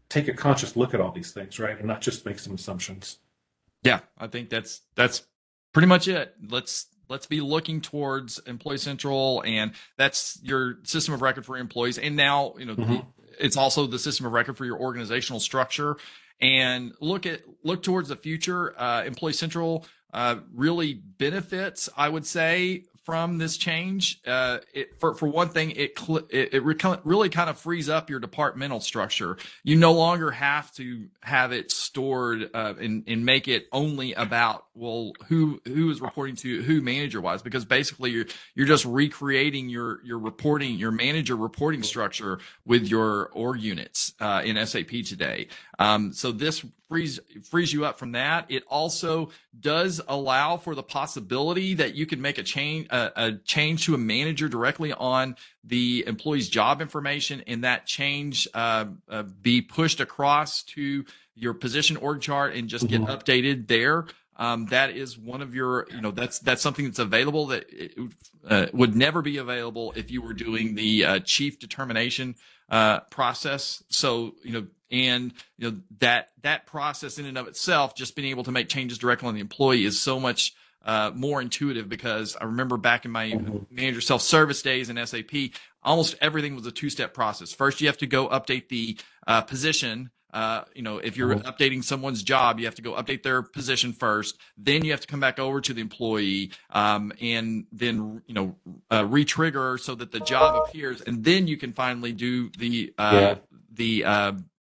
take 0.09 0.29
a 0.29 0.33
conscious 0.33 0.77
look 0.77 0.95
at 0.95 1.01
all 1.01 1.13
these 1.13 1.33
things, 1.33 1.59
right? 1.59 1.77
And 1.77 1.87
not 1.87 2.01
just 2.01 2.25
make 2.25 2.39
some 2.39 2.55
assumptions. 2.55 3.19
Yeah, 3.83 4.01
I 4.19 4.27
think 4.27 4.51
that's 4.51 4.83
that's 4.95 5.27
pretty 5.73 5.87
much 5.89 6.09
it. 6.09 6.35
Let's 6.49 6.87
let's 7.09 7.27
be 7.27 7.41
looking 7.41 7.81
towards 7.81 8.39
Employee 8.41 8.79
Central, 8.79 9.43
and 9.45 9.73
that's 9.97 10.39
your 10.43 10.79
system 10.85 11.15
of 11.15 11.23
record 11.23 11.47
for 11.47 11.57
employees. 11.57 11.99
And 11.99 12.17
now, 12.17 12.55
you 12.59 12.67
know, 12.67 12.75
mm-hmm. 12.75 13.09
it's 13.39 13.57
also 13.57 13.87
the 13.87 13.99
system 13.99 14.27
of 14.27 14.33
record 14.33 14.57
for 14.57 14.65
your 14.65 14.79
organizational 14.79 15.41
structure. 15.41 15.97
And 16.41 16.93
look 17.01 17.25
at 17.25 17.43
look 17.63 17.83
towards 17.83 18.09
the 18.09 18.17
future. 18.17 18.79
Uh, 18.79 19.05
Employee 19.05 19.33
Central 19.33 19.87
uh, 20.13 20.37
really 20.53 20.95
benefits, 20.95 21.89
I 21.97 22.09
would 22.09 22.27
say, 22.27 22.85
from 23.07 23.39
this 23.39 23.57
change. 23.57 24.21
Uh, 24.27 24.59
it, 24.75 24.99
for 24.99 25.15
for 25.15 25.29
one 25.29 25.49
thing, 25.49 25.71
it 25.71 25.97
cl- 25.97 26.27
it, 26.29 26.53
it 26.55 26.63
really 26.65 27.29
kind 27.29 27.49
of 27.49 27.57
frees 27.57 27.89
up 27.89 28.11
your 28.11 28.19
departmental 28.19 28.81
structure. 28.81 29.39
You 29.63 29.77
no 29.77 29.93
longer 29.93 30.33
have 30.33 30.73
to 30.75 31.07
have 31.21 31.53
it 31.53 31.71
stored 31.71 32.51
uh, 32.53 32.75
and 32.81 33.05
and 33.07 33.25
make 33.25 33.47
it 33.47 33.69
only 33.71 34.13
about 34.15 34.67
well 34.75 35.13
who 35.29 35.61
who 35.67 35.89
is 35.89 36.01
reporting 36.01 36.35
to 36.37 36.63
who 36.65 36.81
manager 36.81 37.21
wise 37.21 37.43
because 37.43 37.65
basically 37.65 38.11
you're 38.11 38.27
you're 38.57 38.67
just 38.67 38.85
recreating 38.85 39.69
your 39.69 40.05
your 40.05 40.19
reporting 40.19 40.75
your 40.75 40.91
manager 40.91 41.37
reporting 41.37 41.85
structure 41.85 42.41
with 42.65 42.89
your 42.89 43.31
org 43.35 43.63
units 43.63 44.15
uh, 44.19 44.43
in 44.45 44.67
SAP 44.67 44.91
today. 45.07 45.47
Um, 45.79 46.13
so 46.13 46.33
this 46.33 46.65
frees 46.89 47.21
frees 47.45 47.73
you 47.73 47.85
up 47.85 47.99
from 47.99 48.13
that. 48.13 48.47
It 48.49 48.65
also 48.69 49.31
does 49.59 50.01
allow 50.07 50.57
for 50.57 50.75
the 50.75 50.83
possibility 50.83 51.75
that 51.75 51.95
you 51.95 52.07
can 52.07 52.21
make 52.21 52.39
a 52.39 52.43
change 52.43 52.87
a, 52.91 53.13
a 53.17 53.33
change 53.45 53.87
to 53.87 53.95
a 53.95 53.99
manager 53.99 54.49
directly 54.49 54.93
on 54.93 55.37
the 55.65 56.05
employee's 56.07 56.49
job 56.49 56.81
information, 56.81 57.43
and 57.47 57.65
that 57.65 57.87
change 57.87 58.49
uh, 58.55 58.87
uh, 59.09 59.25
be 59.43 59.63
pushed 59.63 60.01
across 60.01 60.63
to 60.63 61.05
your 61.35 61.55
position 61.55 61.97
org 61.97 62.21
chart 62.21 62.55
and 62.55 62.69
just 62.69 62.89
get 62.89 63.01
mm-hmm. 63.01 63.11
updated 63.11 63.69
there. 63.69 64.07
Um, 64.39 64.67
that 64.67 64.91
is 64.91 65.17
one 65.17 65.41
of 65.41 65.55
your, 65.55 65.87
you 65.91 66.01
know, 66.01 66.11
that's 66.11 66.39
that's 66.41 66.61
something 66.61 66.85
that's 66.85 66.99
available 66.99 67.47
that 67.47 67.65
uh, 68.47 68.67
would 68.73 68.95
never 68.95 69.23
be 69.23 69.39
available 69.39 69.93
if 69.97 70.11
you 70.11 70.21
were 70.21 70.35
doing 70.35 70.75
the 70.75 71.05
uh, 71.05 71.19
chief 71.21 71.59
determination 71.59 72.35
uh, 72.69 73.01
process. 73.11 73.83
So, 73.89 74.35
you 74.43 74.53
know, 74.53 74.67
and 74.91 75.33
you 75.59 75.71
know 75.71 75.77
that 75.99 76.31
that 76.43 76.67
process 76.67 77.19
in 77.19 77.27
and 77.27 77.39
of 77.39 77.49
itself, 77.49 77.95
just 77.95 78.17
being 78.17 78.29
able 78.29 78.45
to 78.45 78.53
make 78.53 78.69
changes 78.69 78.99
directly 78.99 79.29
on 79.29 79.35
the 79.35 79.41
employee 79.41 79.85
is 79.85 80.01
so 80.01 80.21
much 80.21 80.55
uh, 80.85 81.11
more 81.15 81.41
intuitive 81.41 81.89
because 81.89 82.37
I 82.41 82.45
remember 82.45 82.77
back 82.77 83.05
in 83.05 83.11
my 83.11 83.31
mm-hmm. 83.31 83.75
manager 83.75 84.01
self 84.01 84.23
service 84.23 84.63
days 84.63 84.89
in 84.89 85.05
SAP, 85.05 85.51
almost 85.83 86.15
everything 86.21 86.55
was 86.55 86.67
a 86.67 86.73
two 86.73 86.91
step 86.91 87.15
process. 87.15 87.53
First, 87.53 87.81
you 87.81 87.89
have 87.89 87.99
to 87.99 88.07
go 88.07 88.29
update 88.29 88.69
the 88.69 88.97
uh, 89.27 89.43
position 89.43 90.11
uh, 90.37 90.65
you 90.75 90.83
know, 90.83 90.99
if 90.99 91.17
you're 91.17 91.35
uh-huh. 91.35 91.51
updating 91.51 91.83
someone's 91.83 92.23
job, 92.23 92.59
you 92.59 92.67
have 92.67 92.75
to 92.75 92.83
go 92.83 92.93
update 92.93 93.23
their 93.23 93.41
position 93.41 93.95
first. 93.95 94.37
Then 94.59 94.85
you 94.85 94.91
have 94.91 95.01
to 95.01 95.07
come 95.07 95.19
back 95.19 95.39
over 95.39 95.63
to 95.63 95.73
the 95.73 95.81
employee, 95.81 96.51
um, 96.69 97.11
and 97.23 97.65
then 97.73 98.21
you 98.27 98.35
know, 98.35 98.55
uh, 98.93 99.07
re-trigger 99.07 99.79
so 99.79 99.95
that 99.95 100.13
the 100.13 100.21
job 100.21 100.67
appears, 100.69 101.01
and 101.01 101.25
then 101.25 101.47
you 101.47 101.57
can 101.57 101.73
finally 101.73 102.13
do 102.13 102.51
the 102.59 102.93
uh, 102.99 103.11
yeah. 103.15 103.35
the 103.73 104.05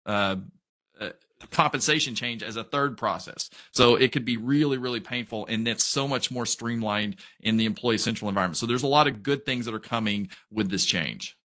uh, 0.05 0.37
uh, 0.99 1.09
compensation 1.51 2.15
change 2.15 2.43
as 2.43 2.55
a 2.55 2.63
third 2.63 2.97
process. 2.97 3.49
So 3.71 3.95
it 3.95 4.11
could 4.11 4.25
be 4.25 4.37
really, 4.37 4.77
really 4.77 4.99
painful, 4.99 5.45
and 5.47 5.67
it's 5.67 5.83
so 5.83 6.07
much 6.07 6.31
more 6.31 6.45
streamlined 6.45 7.17
in 7.41 7.57
the 7.57 7.65
employee 7.65 7.97
central 7.97 8.29
environment. 8.29 8.57
So 8.57 8.65
there's 8.65 8.83
a 8.83 8.87
lot 8.87 9.07
of 9.07 9.23
good 9.23 9.45
things 9.45 9.65
that 9.65 9.73
are 9.73 9.79
coming 9.79 10.29
with 10.51 10.69
this 10.69 10.85
change. 10.85 11.37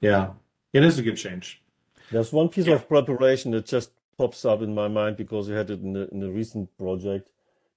Yeah, 0.00 0.30
it 0.72 0.82
is 0.84 0.98
a 0.98 1.02
good 1.02 1.16
change. 1.16 1.62
There's 2.10 2.32
one 2.32 2.48
piece 2.48 2.66
yeah. 2.66 2.74
of 2.74 2.88
preparation 2.88 3.52
that 3.52 3.66
just 3.66 3.90
pops 4.16 4.44
up 4.44 4.62
in 4.62 4.74
my 4.74 4.88
mind 4.88 5.16
because 5.16 5.48
you 5.48 5.54
had 5.54 5.70
it 5.70 5.80
in 5.80 5.92
the 5.92 6.08
in 6.10 6.20
the 6.20 6.30
recent 6.30 6.76
project. 6.76 7.30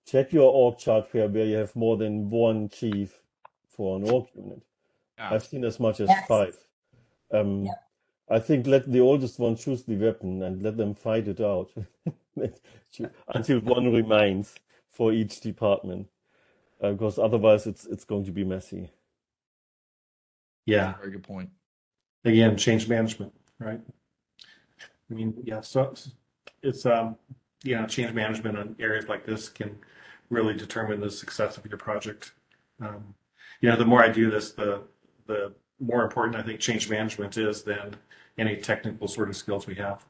Check 0.05 0.33
your 0.33 0.51
org 0.51 0.77
chart 0.77 1.07
where 1.11 1.27
where 1.27 1.45
you 1.45 1.55
have 1.57 1.75
more 1.75 1.97
than 1.97 2.29
one 2.29 2.69
chief 2.69 3.21
for 3.69 3.97
an 3.97 4.09
org 4.09 4.27
unit. 4.35 4.61
Yeah. 5.17 5.33
I've 5.33 5.43
seen 5.45 5.63
as 5.63 5.79
much 5.79 5.99
as 5.99 6.09
yes. 6.09 6.27
five. 6.27 6.57
Um, 7.31 7.65
yeah. 7.65 7.71
I 8.29 8.39
think 8.39 8.67
let 8.67 8.91
the 8.91 9.01
oldest 9.01 9.39
one 9.39 9.55
choose 9.55 9.83
the 9.83 9.95
weapon 9.95 10.41
and 10.41 10.61
let 10.63 10.77
them 10.77 10.95
fight 10.95 11.27
it 11.27 11.41
out 11.41 11.71
until 13.27 13.59
one 13.59 13.91
remains 13.91 14.55
for 14.89 15.11
each 15.11 15.41
department, 15.41 16.07
uh, 16.81 16.91
because 16.91 17.19
otherwise 17.19 17.67
it's 17.67 17.85
it's 17.85 18.05
going 18.05 18.25
to 18.25 18.31
be 18.31 18.43
messy. 18.43 18.91
Yeah, 20.65 20.93
very 20.97 21.11
good 21.11 21.23
point. 21.23 21.49
Again, 22.23 22.55
change 22.55 22.87
management, 22.87 23.33
right? 23.59 23.81
I 25.09 25.13
mean, 25.13 25.33
yeah, 25.43 25.61
so 25.61 25.93
it's, 26.61 26.85
um, 26.85 27.17
you 27.63 27.75
know, 27.75 27.85
change 27.85 28.13
management 28.13 28.57
on 28.57 28.75
areas 28.79 29.09
like 29.09 29.25
this 29.25 29.49
can 29.49 29.77
really 30.29 30.53
determine 30.53 31.01
the 31.01 31.11
success 31.11 31.57
of 31.57 31.65
your 31.65 31.77
project. 31.77 32.31
Um, 32.81 33.13
you 33.61 33.69
know, 33.69 33.75
the 33.75 33.85
more 33.85 34.03
I 34.03 34.09
do 34.09 34.31
this, 34.31 34.51
the, 34.51 34.83
the 35.27 35.53
more 35.79 36.03
important 36.03 36.37
I 36.37 36.43
think 36.43 36.59
change 36.59 36.89
management 36.89 37.37
is 37.37 37.63
than 37.63 37.95
any 38.37 38.57
technical 38.57 39.07
sort 39.07 39.29
of 39.29 39.35
skills 39.35 39.67
we 39.67 39.75
have. 39.75 40.05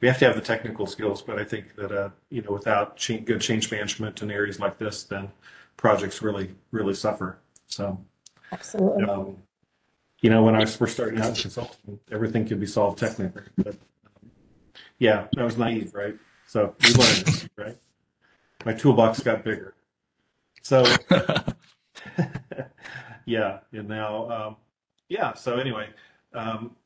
We 0.00 0.08
have 0.08 0.18
to 0.18 0.24
have 0.26 0.34
the 0.34 0.42
technical 0.42 0.86
skills, 0.86 1.22
but 1.22 1.38
I 1.38 1.44
think 1.44 1.76
that, 1.76 1.92
uh, 1.92 2.10
you 2.28 2.42
know, 2.42 2.50
without 2.50 2.96
ch- 2.96 3.24
good 3.24 3.40
change 3.40 3.70
management 3.70 4.20
in 4.20 4.30
areas 4.30 4.58
like 4.58 4.78
this, 4.78 5.04
then 5.04 5.30
projects 5.76 6.22
really, 6.22 6.54
really 6.72 6.94
suffer. 6.94 7.38
So, 7.66 8.04
absolutely. 8.50 9.04
Um, 9.04 9.36
you 10.20 10.30
know, 10.30 10.42
when 10.42 10.56
I 10.56 10.60
was 10.60 10.74
first 10.74 10.94
starting 10.94 11.20
out 11.20 11.28
in 11.28 11.34
consulting, 11.34 12.00
everything 12.10 12.46
could 12.46 12.60
be 12.60 12.66
solved 12.66 12.98
technically, 12.98 13.42
but 13.56 13.76
yeah, 14.98 15.26
I 15.36 15.42
was 15.42 15.56
naive, 15.58 15.94
right? 15.94 16.14
So 16.46 16.74
we 16.80 16.94
learned, 16.94 17.50
right? 17.56 17.76
My 18.64 18.72
toolbox 18.72 19.20
got 19.20 19.42
bigger. 19.42 19.74
So 20.62 20.84
yeah, 23.26 23.58
and 23.72 23.88
now 23.88 24.30
um, 24.30 24.56
yeah. 25.08 25.34
So 25.34 25.56
anyway, 25.56 25.88
um, 26.34 26.76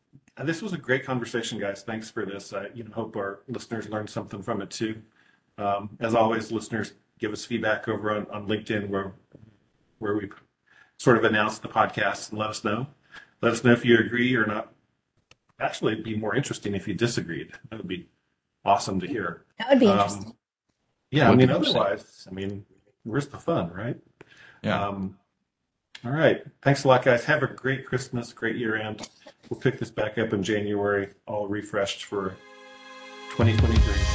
this 0.44 0.62
was 0.62 0.72
a 0.72 0.78
great 0.78 1.04
conversation, 1.04 1.58
guys. 1.58 1.82
Thanks 1.82 2.10
for 2.10 2.26
this. 2.26 2.52
I 2.52 2.68
you 2.74 2.84
know 2.84 2.92
hope 2.92 3.16
our 3.16 3.40
listeners 3.48 3.88
learned 3.88 4.10
something 4.10 4.42
from 4.42 4.62
it 4.62 4.70
too. 4.70 5.02
Um, 5.58 5.96
as 6.00 6.14
always, 6.14 6.52
listeners 6.52 6.92
give 7.18 7.32
us 7.32 7.44
feedback 7.44 7.88
over 7.88 8.14
on, 8.14 8.26
on 8.30 8.46
LinkedIn 8.46 8.88
where 8.88 9.14
where 9.98 10.16
we 10.16 10.28
sort 10.98 11.16
of 11.16 11.24
announce 11.24 11.58
the 11.58 11.68
podcast 11.68 12.30
and 12.30 12.38
let 12.38 12.50
us 12.50 12.64
know. 12.64 12.86
Let 13.42 13.52
us 13.52 13.64
know 13.64 13.72
if 13.72 13.84
you 13.84 13.98
agree 13.98 14.34
or 14.34 14.46
not 14.46 14.72
actually 15.60 15.92
it'd 15.92 16.04
be 16.04 16.16
more 16.16 16.34
interesting 16.34 16.74
if 16.74 16.86
you 16.86 16.94
disagreed. 16.94 17.52
That 17.70 17.78
would 17.78 17.88
be 17.88 18.08
awesome 18.64 19.00
to 19.00 19.06
hear. 19.06 19.44
That 19.58 19.70
would 19.70 19.80
be 19.80 19.86
um, 19.86 19.98
interesting. 19.98 20.34
Yeah, 21.10 21.30
I 21.30 21.34
mean, 21.34 21.50
otherwise, 21.50 22.26
I 22.28 22.34
mean, 22.34 22.64
where's 23.04 23.28
the 23.28 23.38
fun, 23.38 23.70
right? 23.70 23.96
Yeah. 24.62 24.88
Um, 24.88 25.16
all 26.04 26.12
right. 26.12 26.42
Thanks 26.62 26.84
a 26.84 26.88
lot, 26.88 27.04
guys. 27.04 27.24
Have 27.24 27.42
a 27.42 27.46
great 27.46 27.86
Christmas, 27.86 28.32
great 28.32 28.56
year 28.56 28.76
end. 28.76 29.08
We'll 29.48 29.60
pick 29.60 29.78
this 29.78 29.90
back 29.90 30.18
up 30.18 30.32
in 30.32 30.42
January, 30.42 31.10
all 31.26 31.46
refreshed 31.46 32.04
for 32.04 32.36
2022. 33.30 34.05